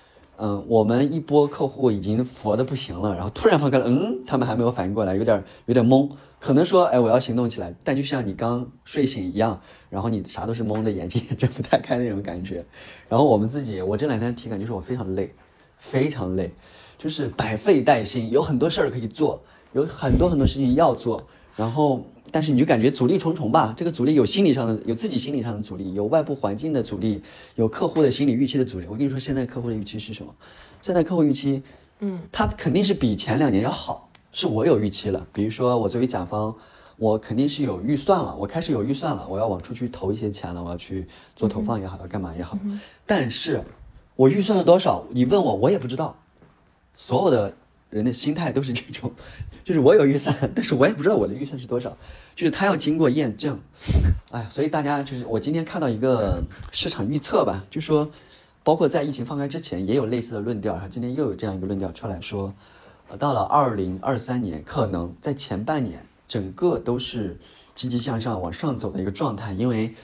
[0.40, 12.64] 嗯，我们一波客户已经佛的不行了，然后突然放开了，嗯，他们还没有反应过来，有点有点懵，可能说，哎，我要行动起来，但就像你刚睡醒一样，然后你啥都是蒙的，眼睛 也睁不太开那种感觉。
[13.08, 15.34] 然后我们自己，我这两天体感就是我非常累，
[15.78, 16.50] 非常累，
[16.98, 22.04] 就是百废待兴，有很多事儿可以做，有很多很多事情要做，然后。
[22.30, 23.72] 但是你就感觉阻力重重吧？
[23.74, 27.22] 这个阻力有心理上的，有自己心理上的阻力，有外部环境的阻力，
[27.54, 28.86] 有客户的心理预期的阻力。
[28.86, 30.34] 我跟你说，现在客户的预期是什么？
[30.82, 31.62] 现在客户预期，
[32.00, 34.10] 嗯，他肯定是比前两年要好。
[34.30, 36.54] 是我有预期了，比如说我作为甲方，
[36.98, 42.58] 我肯定是有预算了，我开始有预算了，我要往出去投一些钱了，我要去做投放也好，要干嘛也好。
[43.06, 43.64] 但是，
[44.16, 45.04] 我预算了多少？
[45.10, 46.16] 你问我，我也不知道。
[46.94, 47.54] 所有的。
[47.90, 49.10] 人的心态都是这种，
[49.64, 51.96] 就是我有预算，但是我也不知道我的预算是多少，
[52.36, 53.58] 就是他要经过验证，
[54.30, 58.10] 哎，所以大家就是我今天看到一个市场预测吧，就说，
[58.62, 62.52] 包括在疫情放开之前也有类似的论调，然后今天又有这样一个论调出来说，
[63.08, 67.36] 呃，到了二零二三年，可能在前半年整个都是
[67.74, 69.94] 积极向上往上走的一个状态，因为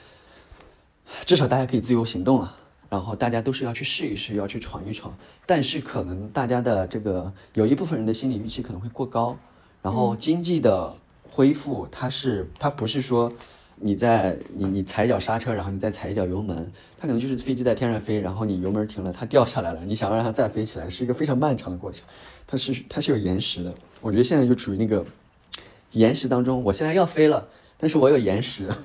[1.23, 2.55] 至少大家可以自由行动了。
[2.87, 5.13] 然后大家都是要去试一试，要去闯一闯，
[5.45, 9.35] 但是可能大家的这个有一部分人的心理预期可能会过高，
[9.81, 10.95] 然后经济的
[11.29, 13.33] 恢复，它是它不是说
[13.77, 22.05] 你在你你踩一脚刹车，然后你再踩一脚油门，它可能就是飞机在天上飞，然后你油门停了，它掉下来了，你想让它再飞起来，是一个非常漫长的过程，
[22.45, 23.73] 它是它是有延时的。
[23.99, 25.03] 我觉得现在就处于那个
[25.95, 28.69] 延时当中，我现在要飞了，但是我有延时。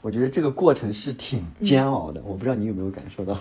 [0.00, 3.36] 我觉得这个过程是挺煎熬的，我不知道你有没有感受到。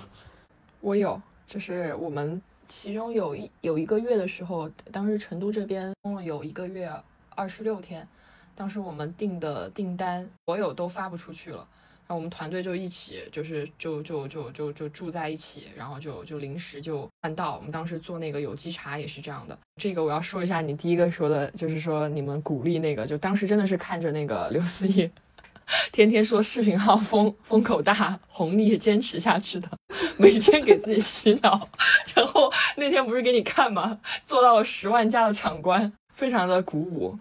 [0.81, 6.91] 我有，就是我们其中有一有一个月的时候，当时成都这边封了有一个月
[7.35, 8.07] 二十六天，
[8.55, 11.67] 当时我们订的订单所有都发不出去了，
[12.07, 17.57] 然后我们团队就一起就是就就就就就住在一起，然后就就临时就换道。
[17.57, 19.57] 我们当时做那个有机茶也是这样的。
[19.81, 25.09] 这个我要说一下，你第一个说的就是说你们鼓励那个，就当时真的是看着那个刘思义。
[25.91, 29.67] 天天说视频号风风口大，红利坚持下去的，
[30.17, 31.67] 每天给自己洗脑，
[32.15, 33.99] 然后那天不是给你看吗？
[34.25, 37.19] 做到了十万加的场观，非常的鼓舞。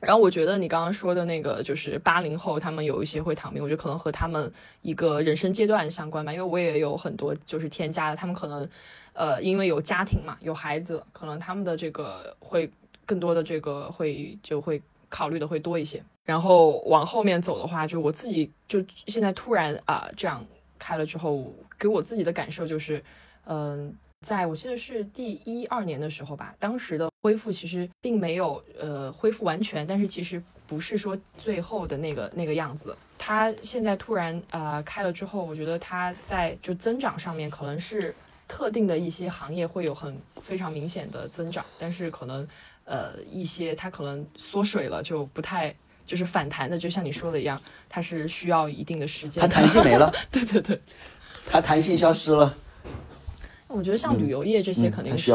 [0.00, 6.32] 然后我觉得你刚刚说的那个，就是八零后他们有一些会躺平，我觉得可能和他们一个人生阶段相关吧。
[6.32, 8.68] 因为我也有很多就是添加的，他们可能
[9.14, 12.70] 呃因为有家庭嘛，有孩子，可能他们的这个会
[13.06, 16.02] 更多的这个会就会考虑的会多一些。
[16.24, 20.44] 然后往后面走的话，就我自己就现在突然啊这样
[20.78, 23.02] 开了之后，给我自己的感受就是，
[23.46, 32.96] 嗯，在我记得是第一二年的时候吧，当时的恢复其实并没有呃恢复完全，但是其实不是说最后的那个那个样子。
[33.18, 38.14] 它现在突然呃开了之后，我觉得它在就增长上面可能是
[38.48, 42.46] 特定的一些行业会有很非常明显的增长，但是可能
[42.84, 45.74] 呃一些它可能缩水了就不太。
[46.06, 49.40] 就是反弹的，就像你说的一样，它是需要一定的时间。
[49.40, 50.80] 它弹性没了， 对对对，
[51.50, 52.56] 它弹性消失了。
[53.68, 55.32] 我觉得像旅游业这些肯定是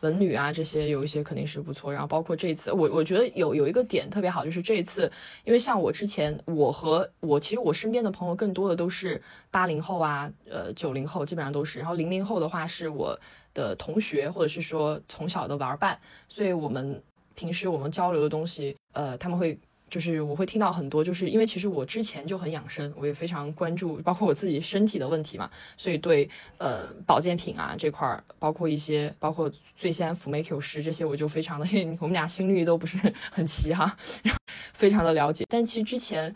[0.00, 1.92] 文旅啊，这些有一些肯定是不错。
[1.92, 5.10] 然后包括这一次，我我觉得有有一个点特别好，就是这一次，
[5.44, 11.78] 因为像我之前，我和我其实我身边的朋友更多的都是八零后啊，呃九零后基本上都是。
[11.78, 13.18] 然后零零后的话是我
[13.52, 17.02] 的同学，或者是说从小的玩伴，所以我们
[17.34, 19.58] 平时我们交流的东西，呃他们会。
[19.94, 26.28] 就是我会听到很多，就是因为其实我之前就很养生，我也非常关注，包括我自己身体的问题嘛，所以对
[26.58, 32.98] 呃保健品啊这块儿，包括一些包括最先辅酶 Q 十这些，我就非常的，因 为我们俩心率都不是
[33.30, 33.96] 很齐哈，
[34.74, 35.44] 非常的了解。
[35.48, 36.34] 但其实之前，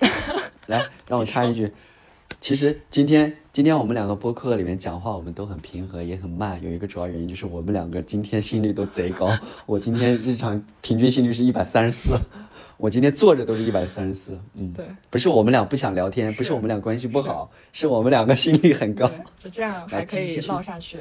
[0.68, 1.70] 来让我插一句，
[2.40, 6.60] 其实今天今天我们两个播客里面讲话，我们都很平和，也很慢。
[6.62, 9.30] 有一个主要原因就是我们两个今天心率都贼高，
[9.66, 12.18] 我今天日常平均心率是一百三十四。
[12.78, 20.98] 我今天坐着都是一百三十四，嗯，对，不是我们俩不想聊天，不是我们俩关系不好，是我们两个心率很高，就这样还可以唠下去，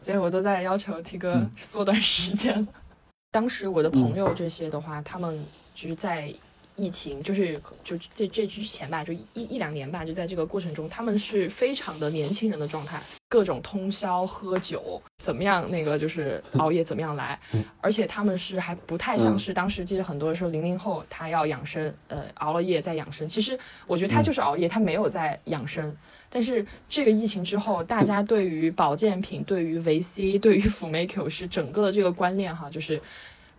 [0.00, 2.68] 所以我都在要求 T 哥缩短时间。
[3.32, 6.32] 当时我的朋友这些的话，他们就是在。
[6.78, 17.38] 疫情就是就这这之前吧，就一一两年吧，就在这个过程中，他们是非常的年轻人的状态，各种通宵喝酒，怎么样那个就是 熬夜怎么样来，
[17.80, 25.94] 而且他们是还不太像是当时记得很多时候零零后他要养生，呃熬了夜在养生，其实我觉得他就是熬夜，他没有在养生。
[26.30, 33.00] 但是这个疫情之后，大家对于保健品、对于维 C、对于辅酶 Q 是整个的这个观念哈，就是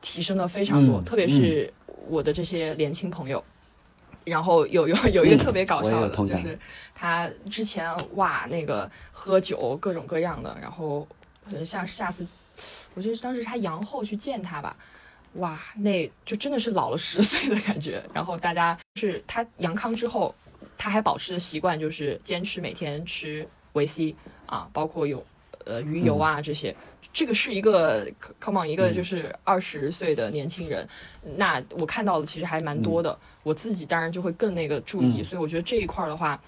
[0.01, 1.73] 提升了非常多，特别是。
[2.07, 3.43] 我的这些年轻朋友，
[4.25, 6.57] 然后有有有一个特别搞笑的，就是
[6.95, 11.07] 他之前哇那个喝酒各种各样的，然后
[11.63, 12.25] 像下次，
[12.95, 14.75] 我觉得当时他阳后去见他吧，
[15.33, 18.03] 哇那就真的是老了十岁的感觉。
[18.11, 20.33] 然后大家是他阳康之后，
[20.79, 24.15] 他还保持的习惯就是坚持每天吃维 C
[24.47, 25.23] 啊，包括有
[25.65, 26.75] 呃鱼油啊这些。
[27.11, 28.07] 这个是一个
[28.39, 30.87] come on 一个就是二十岁的年轻人，
[31.37, 33.17] 那我看到的其实还蛮多的。
[33.43, 36.39] 我自己当然就会更那个注意，所以我觉得这一块的话，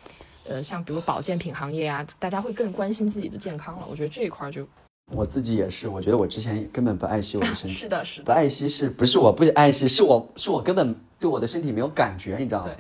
[0.48, 3.88] 呃，像比如保健品行业啊，大家会更关心自己的健康了。
[3.90, 4.68] 我觉得这一块就，
[5.14, 12.72] 我自己也是，我觉得我之前根本不爱惜我的身体， 是的，是的，不爱惜是不是我不爱惜，是我是我根本对我的身体没有感觉，你知道吗？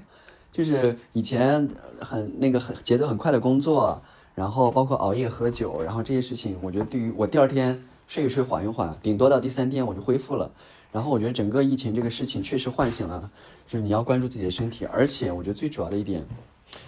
[0.51, 1.67] 就是以前
[1.99, 4.01] 很那个很节奏很快的工作。
[4.33, 10.49] 然后包括熬夜喝酒，然后这些事情，我觉得对于我第二天睡一睡缓一缓，顶多到第三天我就恢复了。
[10.91, 13.29] 然后我觉得整个疫情这个事情确实唤醒了，
[13.67, 14.85] 就是你要关注自己的身体。
[14.85, 16.25] 而且我觉得最主要的一点，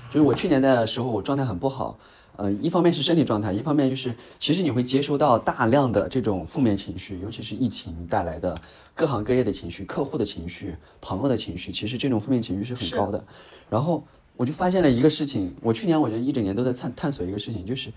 [0.09, 1.97] 就是我去年的时候我状态很不好，
[2.35, 8.57] 呃，一方面是身体状态，一方面就是其实你会接收到大量的这种负面情绪，尤其是疫情带来的
[8.93, 13.23] 各行各业的情绪、客户的情绪、朋友的情绪，其实这种负面情绪是很高的。
[13.69, 14.03] 然后。
[14.37, 17.91] 我就发现了一个事情，我去年我觉得一整年都在探探索一个事情，就是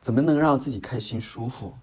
[0.00, 1.74] 怎么能让自己开心舒服。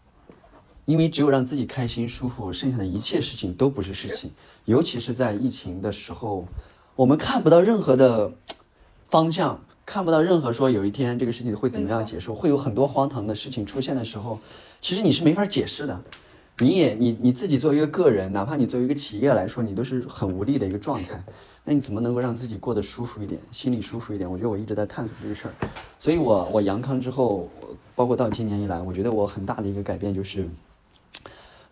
[0.85, 4.31] 因为只有让自己开心舒服，剩下的一切事情都不是事情。
[4.65, 6.47] 尤其是在疫情的时候，
[6.95, 8.33] 我们看不到任何的
[9.07, 14.39] 方向，看不到任何说有一天这个事情会怎么样结束，会有很多荒唐的事情出现的时候，
[14.81, 16.01] 其实你是没法解释的。
[16.57, 21.23] 你也你你自己作为一个个人，哪怕你作为一个企业来说，你都是很无力的一个状态。
[21.63, 24.29] 那你怎么能够让自己过得舒服一点，心里舒服一点？
[24.29, 25.53] 我觉得我一直在探索这个事儿，
[25.99, 27.47] 所以我我阳康之后，
[27.95, 30.49] 包括到今年以来，我觉得我很大的一个改变就是，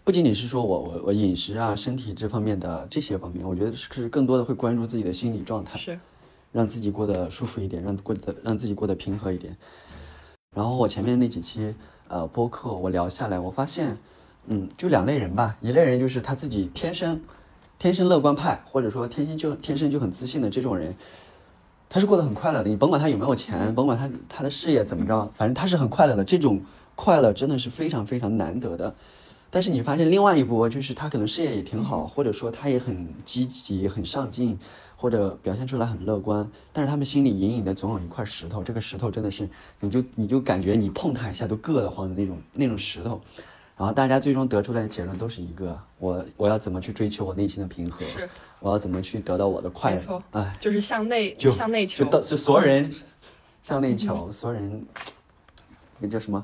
[0.04, 6.00] 不仅仅是说我我我饮食啊、身体这方面的这些方面，我觉得是更多的会关注自己的心理状态，是
[6.52, 9.58] 让自己过得舒服一点，让过得让自己过得平和一点。
[10.56, 11.74] 然后我前面那几期
[12.08, 13.98] 呃播客我聊下来，我发现，
[14.46, 17.20] 嗯，就两类人吧，一类人就是他自己天生。
[17.80, 20.94] 天生乐观派，或者说天生就天生就很自信的这种人，
[21.88, 22.70] 他是过得很快乐的。
[22.70, 26.26] 你甭管他有没有钱，甭管他他的事业怎么着，反正他是很快乐的。
[26.26, 26.62] 这种
[26.96, 28.94] 快乐真的是非常非常难得的。
[29.50, 34.60] 但是你发现另外一波，就是他可能事业也挺好，或者说他也很积极、很上进，
[34.98, 38.62] 或者表现出来很乐观，但是他们心里隐隐的总有一块石头。
[38.62, 43.22] 这个石头真的是，你就你就感觉你碰他一下都硌得慌的那种那种石头。
[43.80, 48.04] 然后大家最终得出来的结论都是一个：我我要怎么去追求我内心的平和？
[48.04, 49.96] 是，我要怎么去得到我的快乐？
[49.96, 52.94] 没错，哎，就是向内，就向内求，就所有人
[53.64, 54.86] 向内求，所有人
[55.98, 56.44] 那叫什么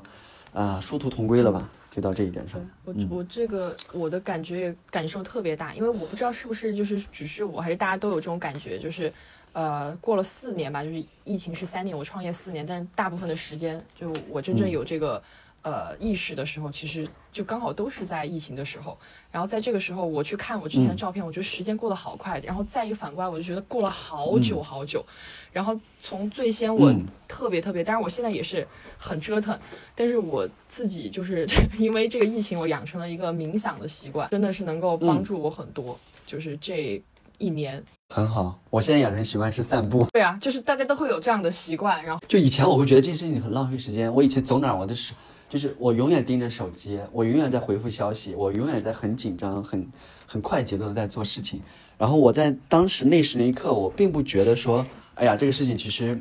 [0.54, 0.80] 啊？
[0.80, 1.68] 殊途同归了吧？
[1.90, 2.58] 就到这一点上。
[2.86, 9.12] 我我这个我的感觉也感受特别大，因为我不知道是不是就是只是我还是大家都有这种感觉，就是
[9.52, 15.22] 呃，过了四年吧，就是疫情是三年，我创业四年，但是大部分的时间就我真正有这个。
[15.66, 18.96] 呃意识的时候，其实就刚好都是在疫情的时候。
[19.32, 22.38] 然后在这个时候，我去看我之前的照片，我觉得时间过得好快。
[22.44, 25.04] 然后再一反过来，我就觉得过了好久好久。
[25.52, 26.94] 然后从最先我
[27.26, 28.64] 特别特别，当然我现在也是
[28.96, 29.58] 很折腾，
[29.96, 31.44] 但是我自己就是
[31.76, 35.98] 因为这个疫情，我养成了一个冥想的习惯，真的是能够帮助我很多。
[36.24, 37.02] 就是这
[37.38, 37.82] 一年
[38.14, 40.06] 很好，我现在养成习惯是散步。
[40.12, 42.02] 对啊，就是大家都会有这样的习惯。
[42.04, 45.12] 然后就以前我会觉得这件事情很浪费时间，我以前走哪我都是。
[45.48, 49.86] 就是我永远盯着手机，我永远在回复消息，我永远在很紧张、很
[50.26, 51.60] 很快节奏的在做事情。
[51.96, 54.84] 然后我在当时那时那一刻，我并不觉得说，
[55.14, 56.20] 哎呀，这个事情其实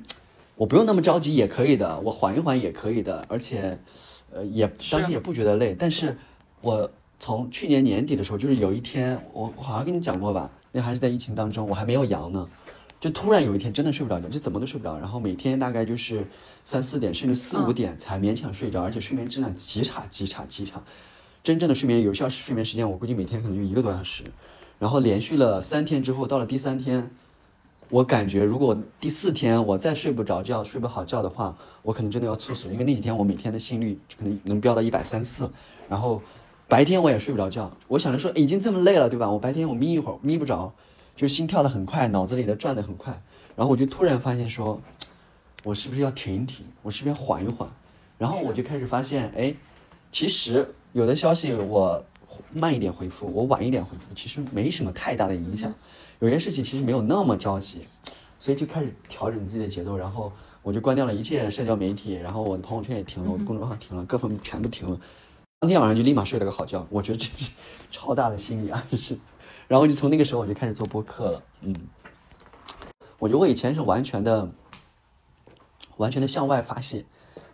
[0.55, 3.77] 我不用那么着急也可以的，我缓一缓也可以的，而且，
[4.31, 5.75] 呃，也当时也不觉得累。
[5.77, 6.15] 但是，
[6.61, 12.47] 我从去年年底的时候，就是有一天，我我好像跟你讲过吧，那还是在疫情当中，我还没有阳呢。
[12.99, 16.25] 就突然有一天真的睡不着觉，就怎么都睡不着，然后每天大概就是
[16.63, 20.81] 三四点甚至四五点才勉强睡着，而且睡眠质量极差极差极差。
[21.43, 24.23] 真正的睡眠有效睡眠时间，我估计每天可能就一个多小时。
[24.79, 27.11] 然后连续了三天之后，到了第三天，
[27.89, 32.73] 我感觉如果第四天我再睡不着觉、睡不好觉的话，我可能真的要猝死了。
[32.73, 35.51] 因为那几天我每天的心率可能能飙到一百三四，
[35.87, 36.21] 然后
[36.67, 37.71] 白天我也睡不着觉。
[37.89, 39.29] 我想着说已经这么累了，对吧？
[39.29, 40.73] 我白天我眯一会儿眯不着。
[41.15, 43.21] 就心跳的很快，脑子里的转的很快，
[43.55, 44.81] 然后我就突然发现说，
[45.63, 46.65] 我是不是要停一停？
[46.81, 47.69] 我是不是要缓一缓？
[48.17, 49.55] 然后我就开始发现，哎，
[50.11, 52.03] 其实有的消息我
[52.53, 55.73] 慢一点回复，我晚一点回复，其实没什么太大的影响。
[56.19, 57.87] 有些事情其实没有那么着急，
[58.39, 59.97] 所以就开始调整自己的节奏。
[59.97, 60.31] 然后
[60.63, 64.99] 我就关掉了一切社交媒体，然后我的朋友圈也停了，我的公众号停了，各方面全部停了。
[65.59, 66.85] 当天晚上就立马睡了个好觉。
[66.89, 67.51] 我觉得这是
[67.91, 69.17] 超大的心理暗示。
[69.67, 71.75] 然后就从那个时候我就开始做播客了，嗯，
[73.17, 74.47] 我觉得我以前是完全的、
[75.97, 77.03] 完全的向外发泄，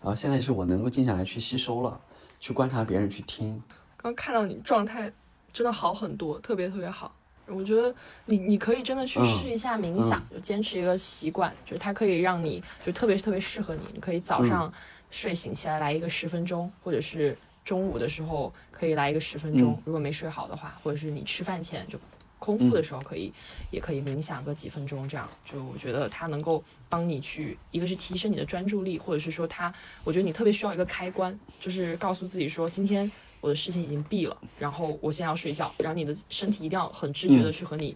[0.02, 2.02] 然后现在是我能够静下来去吸收了，
[2.40, 3.64] 去观察别人，去听。
[3.96, 5.12] 刚看到你状态
[5.54, 7.14] 真的好很多，特别特别好。
[7.48, 7.94] 我觉得
[8.26, 13.82] 你你可以真的去试一下冥想，就坚持一个习惯，就是它可以让你就特别特别适合你。
[13.94, 14.72] 你可以早上
[15.10, 17.38] 睡醒起来来一个十分钟，或者是。
[17.64, 22.00] 中午的时候可以来一个十分钟，如果没睡好的话，或者是你吃饭前就
[22.40, 23.32] 空腹的时候可以，
[23.70, 29.72] 也可以冥想个几分钟，这样就我觉得它能够帮你去，一个是提升你的专注力，或者是说它，
[30.04, 33.10] 我觉得你特别需要一个开关，就是告诉自己说今天
[33.42, 37.96] 我的事情已经闭了，然后我现在要睡觉，然后你的身体一定要很知觉的去和你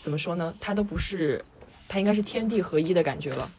[0.00, 0.54] 怎么说呢？
[0.58, 1.44] 它都不是，
[1.86, 3.50] 它应该是天地合一的感觉了，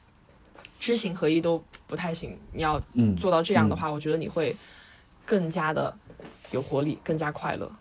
[0.79, 2.81] 知行合一都不太行，你要
[3.15, 4.55] 做到这样的话，我觉得你会。
[5.25, 5.95] 更加的
[6.51, 7.71] 有活力，更加快乐。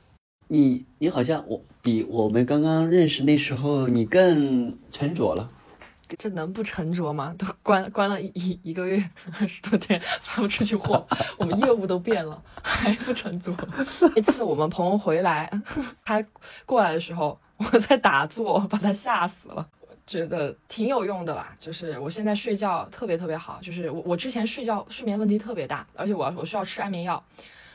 [0.49, 5.51] 你你好像我比我们刚刚认识那时候你更沉着了。
[6.19, 7.35] 这能不沉着吗？
[7.37, 11.05] 都关关了一一个月二十多天发不出去货，
[11.39, 13.53] 我们业务都变了，还不沉着。
[14.15, 15.51] 那次我们朋友回来，
[16.05, 16.23] 他
[16.67, 19.67] 过来的时候，我在打坐，把他吓死了。
[20.07, 27.23] 觉得挺有用的啦，就是我现在睡觉特别特别好，就是我我之前睡觉睡眠问题特别大，而且我我需要吃安眠药，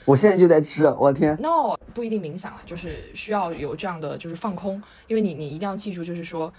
[0.06, 6.54] 我现在就在吃，我天，no 不一定冥想了，就是需要有这样的就是放空，因为你你一定要记住，就是说，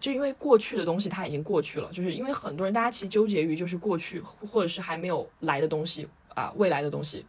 [0.00, 7.24] 就因为过去的东西它已经过去了，就是因为很多人大家其实纠结于就是过去或者是还没有来的东西啊未来的东西，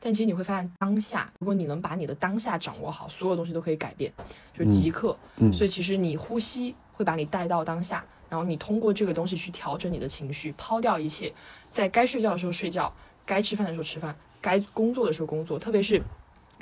[0.00, 4.12] 但其实你会发现当下，如果你能把你的当下掌握好，所有东西都可以改变，
[4.52, 5.16] 就是即刻，
[5.52, 6.74] 所以其实你呼吸。
[6.96, 11.32] 会把你带到当下，然后你通过这个东西去调整你的情绪，抛掉一切，
[11.70, 12.92] 在该睡觉的时候睡觉，
[13.24, 16.02] 该吃饭的时候吃饭，该工作的时候工作，特别是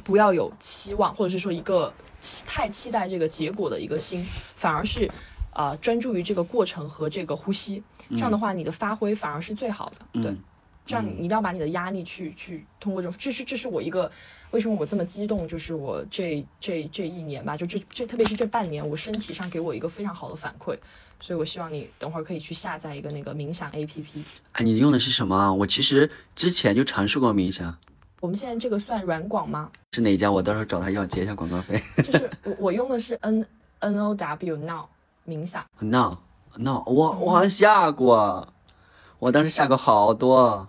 [0.02, 1.94] 不要有期望，或者是说一个
[2.46, 4.26] 太期待这个结果的一个心，
[4.56, 5.08] 反而是
[5.52, 10.34] 啊专注于这个过程和这个呼吸，这样的话你的发挥反而是最好的，对。
[10.86, 14.10] 这样你一定要把你的压力去去通过这种，这是这是我一个
[14.50, 20.76] 为什么我这么激动，就是我这这这一年吧，就这这特别是这半年，我身体上给我一个非常好的反馈，
[21.20, 24.24] 所以我希望你等会儿可以去下载一个那个冥想 A P P。
[24.52, 25.54] 哎，你用的是什么？
[25.54, 27.74] 我其实之前就尝试过冥想。
[28.20, 29.70] 我们现在这个算软广吗？
[29.92, 30.30] 是哪家？
[30.30, 31.82] 我到时候找他要结一下广告费。
[32.04, 33.46] 就是我我用的是 N
[33.78, 34.84] N O W Now
[35.26, 35.64] 冥想。
[35.78, 36.12] Now
[36.56, 38.52] Now 我我好像下过，
[39.18, 40.68] 我当时下过好多。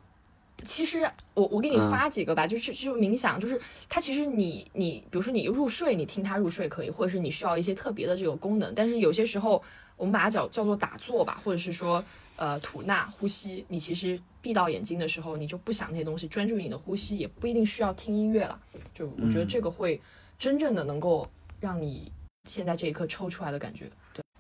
[0.63, 9.61] 其实我我给你发几个吧，就是就冥想，就是它其实你你比如说你入睡，你听它入睡可以，或者是你需要一些特别的这个功能，但是有些时候
[9.97, 12.03] 我们把它叫叫做打坐吧，或者是说
[12.37, 18.59] 呃吐纳呼吸，你其实闭到眼睛的时候，你就不想那些东西，专注于你的呼吸，也不一定需要听音乐了。
[18.93, 20.01] 就我觉得这个会
[20.39, 21.29] 真正的能够
[21.59, 22.11] 让你
[22.45, 23.89] 现在这一刻抽出来的感觉。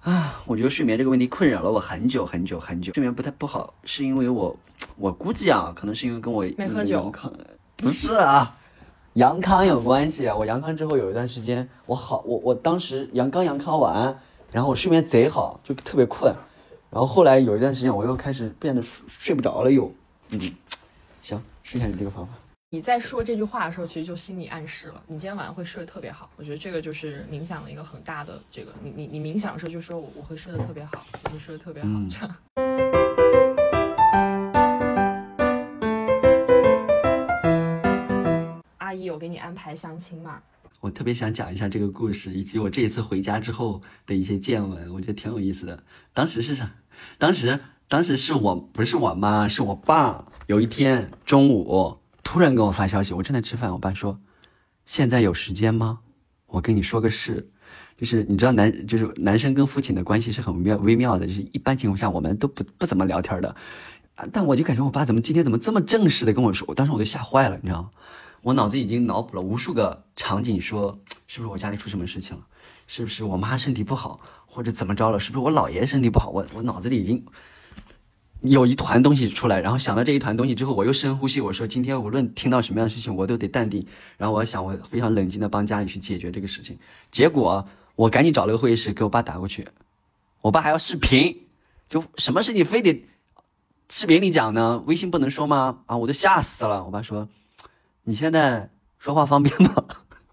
[0.05, 2.93] 对啊，我觉得睡眠这个问题困扰了我很久很久很久。
[2.93, 4.55] 睡眠不太不好，是因为我，
[4.97, 7.11] 我估计啊，可能是因为跟我没喝酒，
[7.75, 8.55] 不是啊，
[9.13, 10.35] 阳康有关系啊。
[10.35, 14.15] 我阳康之后有一段时间，我好，我我当时阳刚阳康完，
[14.51, 16.31] 然后我睡眠贼好，就特别困。
[16.91, 19.91] 然后后来有一段时间，我又开始变得睡不着了，又，
[20.29, 20.39] 嗯，
[21.19, 22.33] 行，试一下你这个方法。
[22.75, 26.29] 你在说这句话的时候，其实就心理暗示了，你今天晚上会睡得特别好。
[26.35, 31.89] 我觉得这个就是冥想的一个很大的这个，你你你冥想的时候就说我会睡得特别好，我会睡得特别好。
[32.11, 32.35] 这样。
[38.79, 40.41] 阿姨有给你安排相亲吗？
[40.81, 45.81] 我特别想讲一下这个故事，以及我这一次回家之后的一些见闻，我觉得挺有意思的。
[46.13, 46.69] 当时是啥？
[47.17, 47.57] 当时
[47.87, 50.25] 当时是我不是我妈，是我爸。
[50.47, 51.99] 有一天中午。
[52.25, 53.71] 突然给我发消息，我正在吃饭。
[53.71, 54.19] 我爸说
[54.85, 55.99] ：“现在有时间吗？
[56.47, 57.47] 我跟你说个事，
[57.97, 63.55] 就是你知道男就是男生跟父亲的关系是很妙微妙的，就是一般情况下我们都不不怎么聊天的，
[64.33, 67.91] 但我就感觉我爸怎么今天怎么这么正式的跟我说，我当时我都吓坏了，你知道吗？
[68.41, 72.43] 我脑子已经脑补了无数个场景，说是不是我家里出什么事情了？
[72.87, 75.19] 是不是我妈身体不好，或者怎么着了？
[75.19, 76.31] 是不是我姥爷身体不好？
[76.31, 77.23] 我我脑子里已经。”
[78.41, 83.85] 有一团东西出来，然后想到这一团东西之后，我又深呼吸，我说：“今天无论听到什么样的事情，我都得淡定。”
[84.17, 86.77] 然后我想，我非常冷静的帮家里去解决这个事情。
[87.09, 89.67] 结果我赶紧找了个会议室给我爸打过去，
[90.41, 91.47] 我爸还要视频，
[91.89, 93.05] 就什么事情非得
[93.89, 94.83] 视频里讲呢？
[94.85, 95.79] 微信不能说吗？
[95.87, 96.83] 啊，我都吓死了。
[96.83, 97.27] 我爸说
[98.05, 98.69] ：“你现在
[98.99, 99.85] 说话方便吗？”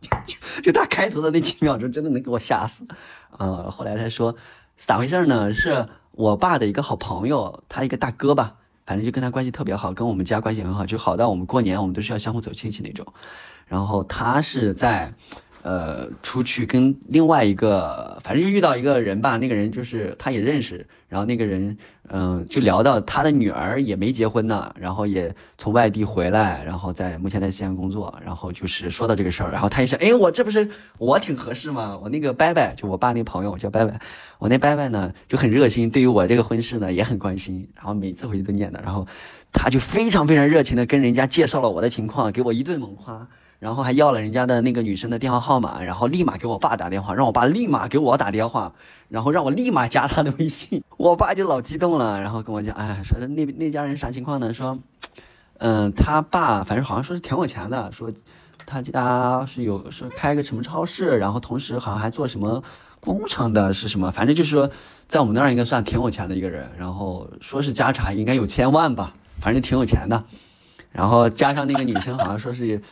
[0.27, 2.85] 就就他开头的那几秒钟，真的能给我吓死。
[3.31, 4.37] 啊，后来他说
[4.77, 5.51] 咋回事呢？
[5.55, 5.89] 是。
[6.13, 8.55] 我爸的一个好朋友，他一个大哥吧，
[8.87, 13.07] 反正就跟他关系特别好，跟我们家关系很好，就好到我们过年我们都是要相互走亲戚那种。
[13.67, 15.13] 然后他是在。
[15.63, 21.77] 呃，出去跟另外一个，反正就遇到一个人吧，那个人就是他也认识，然后那个人，
[22.09, 31.97] 嗯，就聊到他的女儿也没结婚呢，然后也从外地回来，然后在目前在西安工作，然后就是说到这个事儿，然后他一想，哎，我这不是我挺合适吗？
[32.03, 33.95] 我那个伯伯，就我爸那朋友我叫伯伯，
[34.41, 39.07] 我那伯伯呢就很热心，对于我这个婚事呢也很关心，然后每次回去都念叨，然后
[39.53, 43.29] 他就非常非常热情的跟人家介绍了我的情况，给我一顿猛夸。
[43.63, 48.73] 然后还要了人家的那个女生的电话号码，然后立马给我爸打电话，让我爸立马给我打电话，
[49.09, 50.83] 然后让我立马加他的微信。
[50.99, 54.53] 我爸就老激动了，然后跟我讲，哎，说那那家人啥情况呢？
[54.53, 54.77] 说，
[55.59, 58.11] 嗯，他爸反正好像说是挺有钱的，说
[58.67, 62.65] 他家是有是开个什么超市，然后同时好像还做什么
[62.99, 64.11] 工厂的，是什么？
[64.11, 64.69] 反正就是说
[65.07, 66.69] 在我们那儿应该算挺有钱的一个人。
[66.77, 70.25] 然后说是家产应该有千万吧，反正挺有钱的。
[70.91, 72.83] 然后加上那个女生好像说是。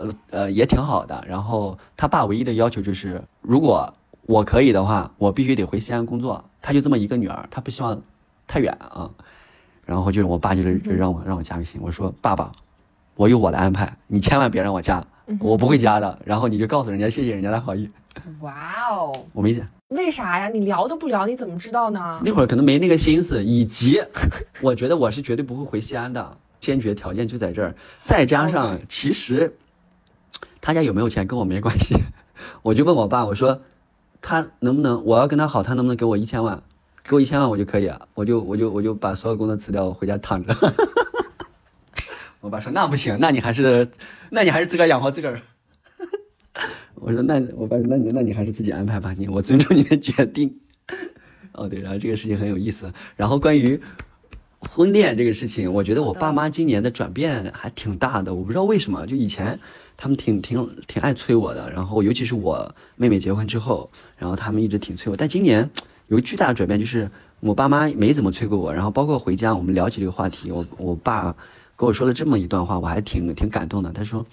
[0.00, 1.24] 呃呃，也挺好的。
[1.28, 3.92] 然后他爸唯一的要求就是，如果
[4.22, 6.44] 我可以的话，我必须得回西安工作。
[6.62, 8.00] 他就这么一个女儿，他不希望
[8.46, 9.10] 太远啊。
[9.86, 12.52] 然后就是我爸就是让我让我加微信，我说爸爸，
[13.16, 15.04] 我有我的安排，你千万别让我加，
[15.40, 16.18] 我不会加的。
[16.24, 17.90] 然后你就告诉人家谢谢人家的好意。
[18.40, 18.52] 哇
[18.90, 19.66] 哦，我没加。
[19.88, 20.48] 为啥呀？
[20.48, 22.20] 你聊都不聊，你怎么知道呢？
[22.24, 24.00] 那会儿可能没那个心思，以及
[24.60, 27.74] 我觉得我是绝对不会回西安的，坚决条件就在这儿。
[28.04, 29.56] 再加上 其实。
[30.60, 31.96] 他家有没有钱跟我没关系，
[32.62, 33.62] 我就问我爸，我说
[34.20, 36.62] 他能不能，我要跟他好，他能不能给我一千万？
[37.02, 40.54] 给我一千万我就可以啊，我就我就我就把所有工作辞掉，我回家躺着。
[42.40, 43.90] 我爸说那不行，那你还是
[44.30, 45.40] 那你还是自个儿养活自个儿。
[46.94, 50.60] 我说那我爸说那你那你还是自己安排吧，你我尊重你的决定。
[51.52, 52.92] 哦对，然后这个事情很有意思。
[53.16, 53.80] 然后关于
[54.60, 59.58] 婚恋这个事情，我觉得我爸妈今年的转变还挺大的，我不知道为什么，就以前。
[60.02, 65.14] 他们挺挺挺爱催我的，然后尤其是我妹妹结婚之后，然后他们一直挺催我。
[65.14, 65.68] 但今年
[66.06, 68.72] 有个巨大的转变，就是我爸妈没怎么催过我。
[68.72, 71.36] 然后包括回家我们聊起这个话题，我我爸
[71.76, 73.92] 跟我说了这么一段话，我还挺挺感动的。
[73.92, 74.24] 他说。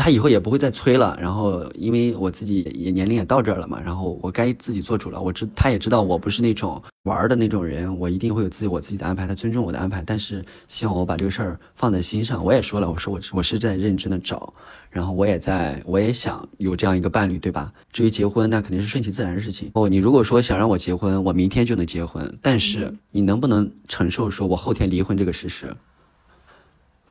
[0.00, 5.20] 他以后也不会再催了，然后因为我自己也年龄也到这儿了嘛，然后我该自己做主了。
[5.20, 12.42] 我知他也知道我不是那种玩的那种人，我一定会有自己我自己的安排，他尊重我的安排，但是希望我把这个事儿放在心上。
[12.42, 14.54] 我也说了，我说我我是在认真的找，
[14.88, 17.70] 然后我也在我也想有这样一个伴侣，对吧？
[17.92, 19.70] 至于结婚，那肯定是顺其自然的事情。
[19.74, 25.76] 哦，你如果说想让我结婚，我明天就能结婚，但是你能不能承受说我后天离婚这个事实？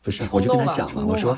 [0.02, 1.38] 不是，我就跟他讲了，我说。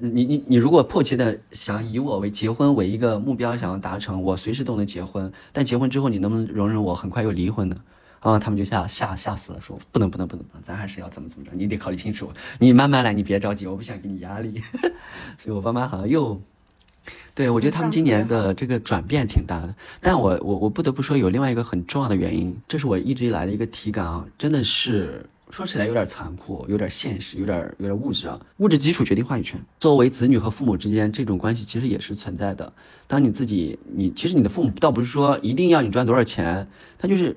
[0.00, 5.32] 你你你如果迫切的想以我为结婚为一个目标，想要达成，我随时都能结婚。
[5.52, 7.76] 但结婚之后，你能不能容忍我很快又离婚呢？
[8.20, 12.30] 啊，他们就吓吓吓死了，说不能不能不能不能，咱还是要怎么怎么着，你得考虑清楚。
[12.60, 14.62] 你慢慢来，你别着急，我不想给你压力。
[15.36, 16.40] 所以我爸妈好像又
[17.34, 28.40] 对，我觉得他们今年的这个转变挺大的，但我我我不得不说，有另外一个很重要的原因，这是我一直以来的一个体感啊，真的是说起来有点残酷，有点现实，有点有点物质啊。
[28.56, 29.62] 物质基础决定话语权。
[29.78, 32.72] 作为子女和父母之间这种关系，其实也是存在的。
[33.06, 36.66] 当你自己，你其实你的父母倒不是说一定要你赚多少钱，
[36.98, 37.36] 他就是。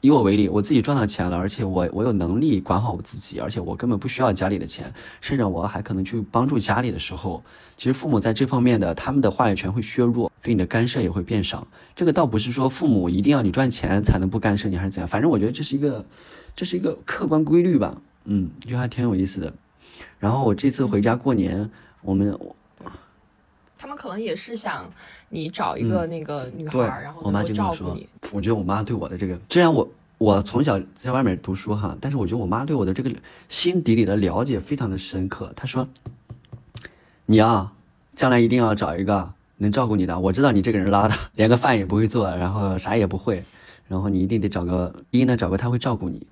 [0.00, 7.42] 以我为例，我自己赚到钱了，而且我我有能力管好我自己，而且我根本不需要家里的钱，甚至我还可能去帮助家里的时候，
[7.76, 11.66] 其实父母在这方面的他们的话语权会削弱，对你的干涉也会变少。
[11.96, 16.06] 这个倒不是说父母一定要你赚钱才能不干涉你，还是怎样，反正我觉得这是一个，
[16.58, 17.96] 这是一个客观规律吧。
[18.24, 19.52] 嗯，就还挺有意思的。
[20.18, 21.70] 然后我这次回家过年，
[22.02, 22.36] 我们。
[23.80, 24.90] 他们可能也是想
[25.28, 28.08] 你找一个那个女孩，然后就照顾你。
[28.32, 29.88] 我觉得我妈对我的这个，虽然我
[30.18, 33.12] 我从小在外面读书哈，但是我觉得我妈对我的这个
[33.48, 35.52] 心底里的了解非常的深刻。
[35.54, 35.88] 她说
[37.26, 37.72] ：“你啊，
[38.14, 40.18] 将来一定要找一个能照顾你的。
[40.18, 43.44] 我知道你这个人拉的，连个饭也不会做，然后啥也不会，
[43.86, 46.26] 然后你一定得找个第一呢，找个他会照顾你，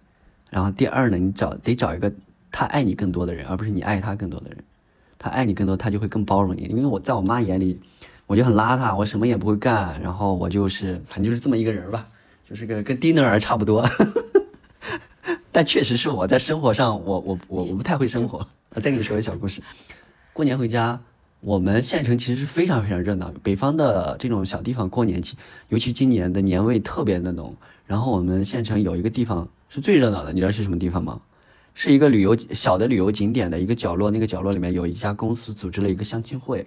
[0.50, 2.12] 然后第二呢，你找得找一个
[2.50, 4.58] 他爱你更多的人，而不是你爱他更多的人。”
[5.18, 6.64] 他爱你更多，他就会更包容你。
[6.64, 7.80] 因为我在我妈眼里，
[8.26, 12.06] 我就很邋遢，我什么也不会干，然后我就是反正就是这么一个人吧，
[12.48, 13.88] 就是个跟低能儿差不多。
[15.50, 18.46] 但确实是我在生活上，我我我我不太会生活。
[18.74, 19.62] 我再给你说个小故事。
[20.34, 21.00] 过年回家，
[21.40, 23.32] 我们县城其实是非常非常热闹。
[23.42, 25.20] 北方的这种小地方过年，
[25.70, 27.56] 尤其今年的年味特别的浓。
[27.86, 31.20] 然后我们县城有一个地方是最热闹的，你知道是什么地方吗？
[31.74, 36.66] 是一个旅游小的旅游景点的一个角落，那个角落里面有一家公司组织了一个相亲会。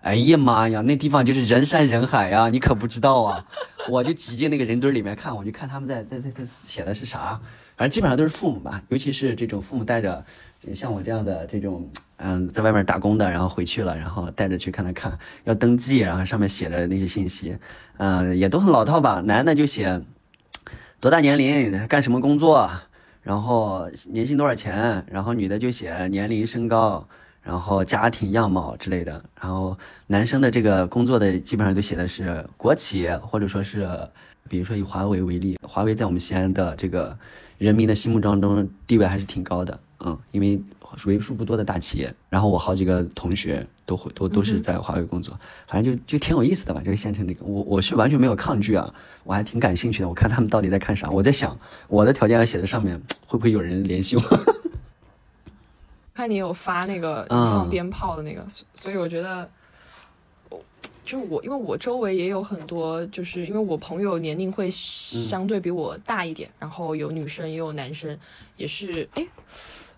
[0.00, 3.46] 哎呀妈呀，那地方就是人山人海呀，你可不知道啊！
[3.88, 7.38] 我就挤进那个人堆里面看，我就看他们在在在在写的是啥，
[7.76, 10.24] 反正基本上都是父母吧，尤其是这种父母带着
[10.72, 17.56] 像我这样的这种嗯在外面打工的，然后回去了，然后带着去看了看，要登记，然后上面写的那些信息，
[17.98, 19.20] 嗯，也都很老套吧。
[19.20, 20.02] 男的就写
[21.00, 22.70] 多大年龄，干什么工作。
[23.22, 25.02] 然后年薪多少钱？
[25.10, 27.08] 然后女的就写年龄、身高，
[27.42, 29.24] 然后家庭样貌之类的。
[29.40, 33.88] 然后男生的这个工作的基本上都写的是国企，或者说是，
[34.46, 37.16] 比如说以华为为例，华为在我们西安的这个
[37.56, 40.60] 人民的心目当中地位还是挺高的，嗯，因为。
[41.06, 46.80] 为数不多的大企业，然后我好几个同学都会都都是在华为工作，反正就就挺有意思的吧。
[46.84, 48.92] 这个县城这个，我我是完全没有抗拒啊，
[49.24, 50.08] 我还挺感兴趣的。
[50.08, 51.56] 我看他们到底在看啥，我在想
[51.88, 54.22] 我的条件要写在上面，会不会有人联系我？
[56.12, 59.48] 看你有发那个放鞭炮的那个，所以我觉得，
[61.02, 68.18] 就是我，因为我周围也有很多，就是因为我朋友年龄会相对比我大一点，然后有女生也有男生，
[68.56, 69.26] 也是哎。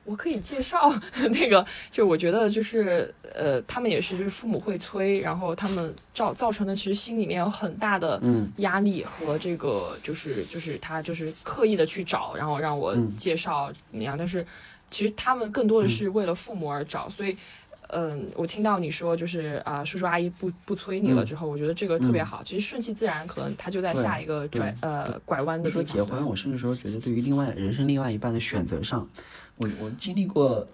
[0.04, 0.92] 我可以介绍
[1.30, 8.20] 那个，就我觉得就是呃，他们也是就是父母会催，然后他们造造成的其实心里面有很大的
[8.56, 14.44] 压力和这个就是就是他就是刻意的去找，然后让我介绍怎么样，但是
[14.90, 17.36] 其实他们更多的是为了父母而找，所以。
[17.92, 22.42] 嗯，我听到你说就是啊，叔叔阿姨不不催你了之后，我觉得这个特别好。
[22.42, 25.86] 其实顺其自然，可能他就在下一个转呃拐弯的地方。
[25.86, 29.06] 说结婚，我甚至说觉得对于另外人生另外一半的选择上，
[29.58, 30.66] 我我经历过。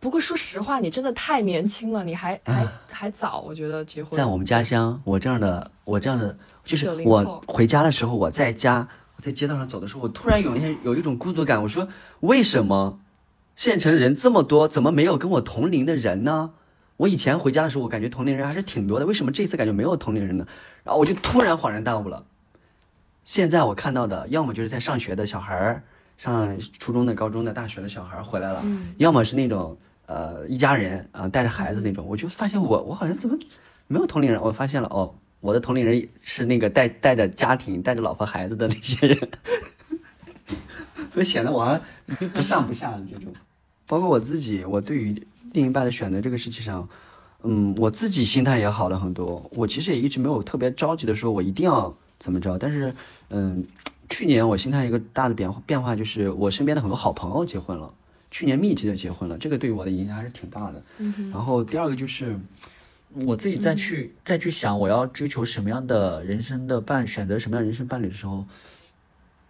[0.00, 4.16] 不过说实话，你真的太年轻了，你还还还早，我觉得结婚。
[4.16, 11.62] 在我们家乡，我这样的我这样的就是我回家的时候，我在家我在街道上走的时候，我突然有一天有一种孤独感。
[11.62, 11.86] 我说
[12.20, 12.98] 为什么？
[13.54, 16.54] 县城人这么多，怎么没有跟我同龄的人呢？
[16.98, 20.46] 我以前回家的时候，我感觉同龄人还是挺多的，为什么这次感觉没有同龄人呢？
[20.84, 22.24] 然后我就突然恍然大悟了。
[23.24, 25.82] 现在我看到的，要么就是在上学的小孩儿，
[26.18, 28.64] 上初中的、高中的、大学的小孩儿回来了，
[28.98, 29.76] 要么是那种
[30.06, 32.04] 呃一家人啊带着孩子那种。
[32.06, 33.38] 我就发现我我好像怎么
[33.86, 34.40] 没有同龄人？
[34.40, 39.28] 我发现了哦，我的同龄人是那个带带着家庭、带着老婆孩子的那些人。
[41.12, 41.78] 所以显得我还
[42.32, 43.30] 不上不下的这种，
[43.86, 46.88] 包括我自己，我对于另一半的选择这个事情上，
[47.42, 49.44] 嗯，我自己心态也好了很多。
[49.54, 52.56] 我其实也一直没有特别着急的说，我一定要怎么着。
[52.56, 52.94] 但是，
[53.28, 53.62] 嗯，
[54.08, 57.92] 去年我心态一个大的变变化就是，我身边的很多好朋友结婚了，
[58.30, 60.82] 去年密集的结婚了，这个对于我的影响还是挺大的。
[61.30, 62.40] 然后第二个就是，
[63.12, 68.46] 我自己再去再去想我要追求什么样的人生的伴，选择什么样人生伴侣的时候，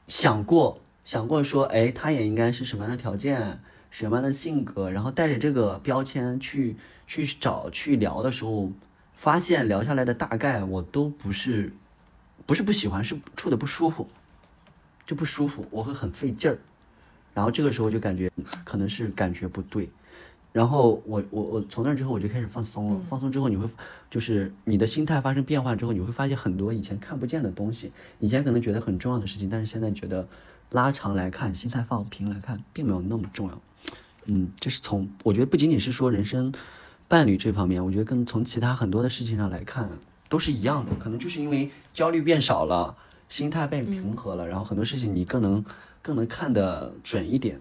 [0.09, 0.81] 想过。
[1.05, 6.77] 想过说，哎，他也应该是什么样的条件，什么样的性格，然后带着这个标签去
[7.07, 8.71] 去找去聊的时候，
[9.15, 11.73] 发现聊下来的大概我都不是，
[12.47, 14.09] 不是不喜欢，是处的不舒服，
[15.05, 16.59] 就不舒服，我会很费劲儿，
[17.35, 18.31] 然后这个时候就感觉
[18.65, 19.91] 可能是感觉不对，
[20.53, 23.69] 然后我我我从那之后我就开始放松了，放松之后你会
[24.09, 30.27] 就是你的心态发生变化之后，你会发现很多以前看不见的东西，以前可能觉得很重要的事情，但是现在觉得
[30.73, 33.62] 拉长来看，心态放平来看，并没有那么重要。
[34.25, 36.53] 嗯，这是从我觉得不仅仅是说人生
[37.09, 39.89] 伴侣这方面，我觉得跟从其他很多的事情上来看
[40.29, 42.97] 都是一样的，可能就是因为焦虑变少了，
[43.29, 45.64] 心态变平和了，然后很多事情你更能
[46.01, 47.61] 更能看得准一点，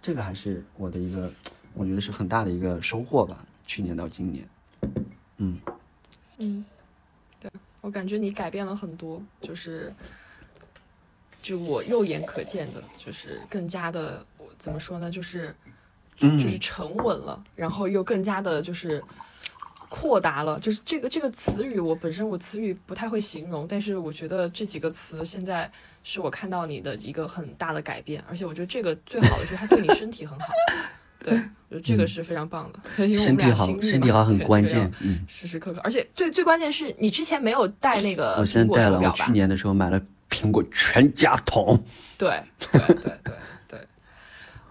[0.00, 1.32] 这个还是我的一个。
[1.74, 4.46] 我觉得是很大的一个收获吧，去年到今年，
[5.38, 5.58] 嗯
[6.36, 6.62] 嗯，
[7.40, 9.90] 对我感觉你改变了很多，就是
[11.42, 14.24] 就我肉眼可见的，就是更加的
[14.56, 15.54] 怎么说呢，就是
[16.16, 19.02] 就是沉稳了，然后又更加的就是
[19.88, 25.70] 扩大了，就是这个这个词语，我本身我词语不太会形容，但是我觉得这几个词现在
[26.04, 30.46] 是我看到你的一个很大的改变，而且我觉得这个最好的是它对你身体很好。
[31.24, 31.40] 对，
[31.70, 40.02] 就这个是非常棒的，身体好，身体好很关键，嗯，时时刻刻，而且最最关键是你之前没有带那个，我现在带了，我去年的时候买了
[40.32, 41.78] 苹果全家桶，
[42.16, 43.34] 对对对对
[43.68, 43.86] 对，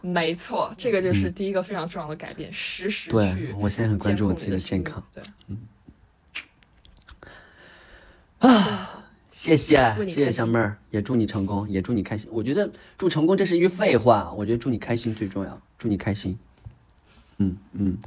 [0.01, 5.57] 没错，这个就是第一个非常重要的改变，实时去，我现在很关注我自己的健康，对，嗯，
[8.39, 12.27] 啊，谢谢谢谢小妹儿，也祝你成功，也祝你开心。
[12.33, 15.61] 我觉得祝成功这是一句废话，我觉得祝你开心最重要。
[15.77, 16.37] 祝你开心，
[17.37, 17.97] 嗯嗯，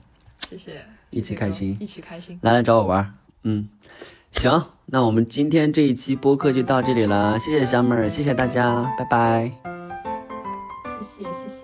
[0.48, 3.68] 谢谢，一起开心，一起开心，来来找我玩，嗯，
[4.30, 9.50] 行，那我们今天这一期播客就到这里了，谢谢小妹儿，谢谢大家，拜拜，
[11.00, 11.63] 谢谢谢谢。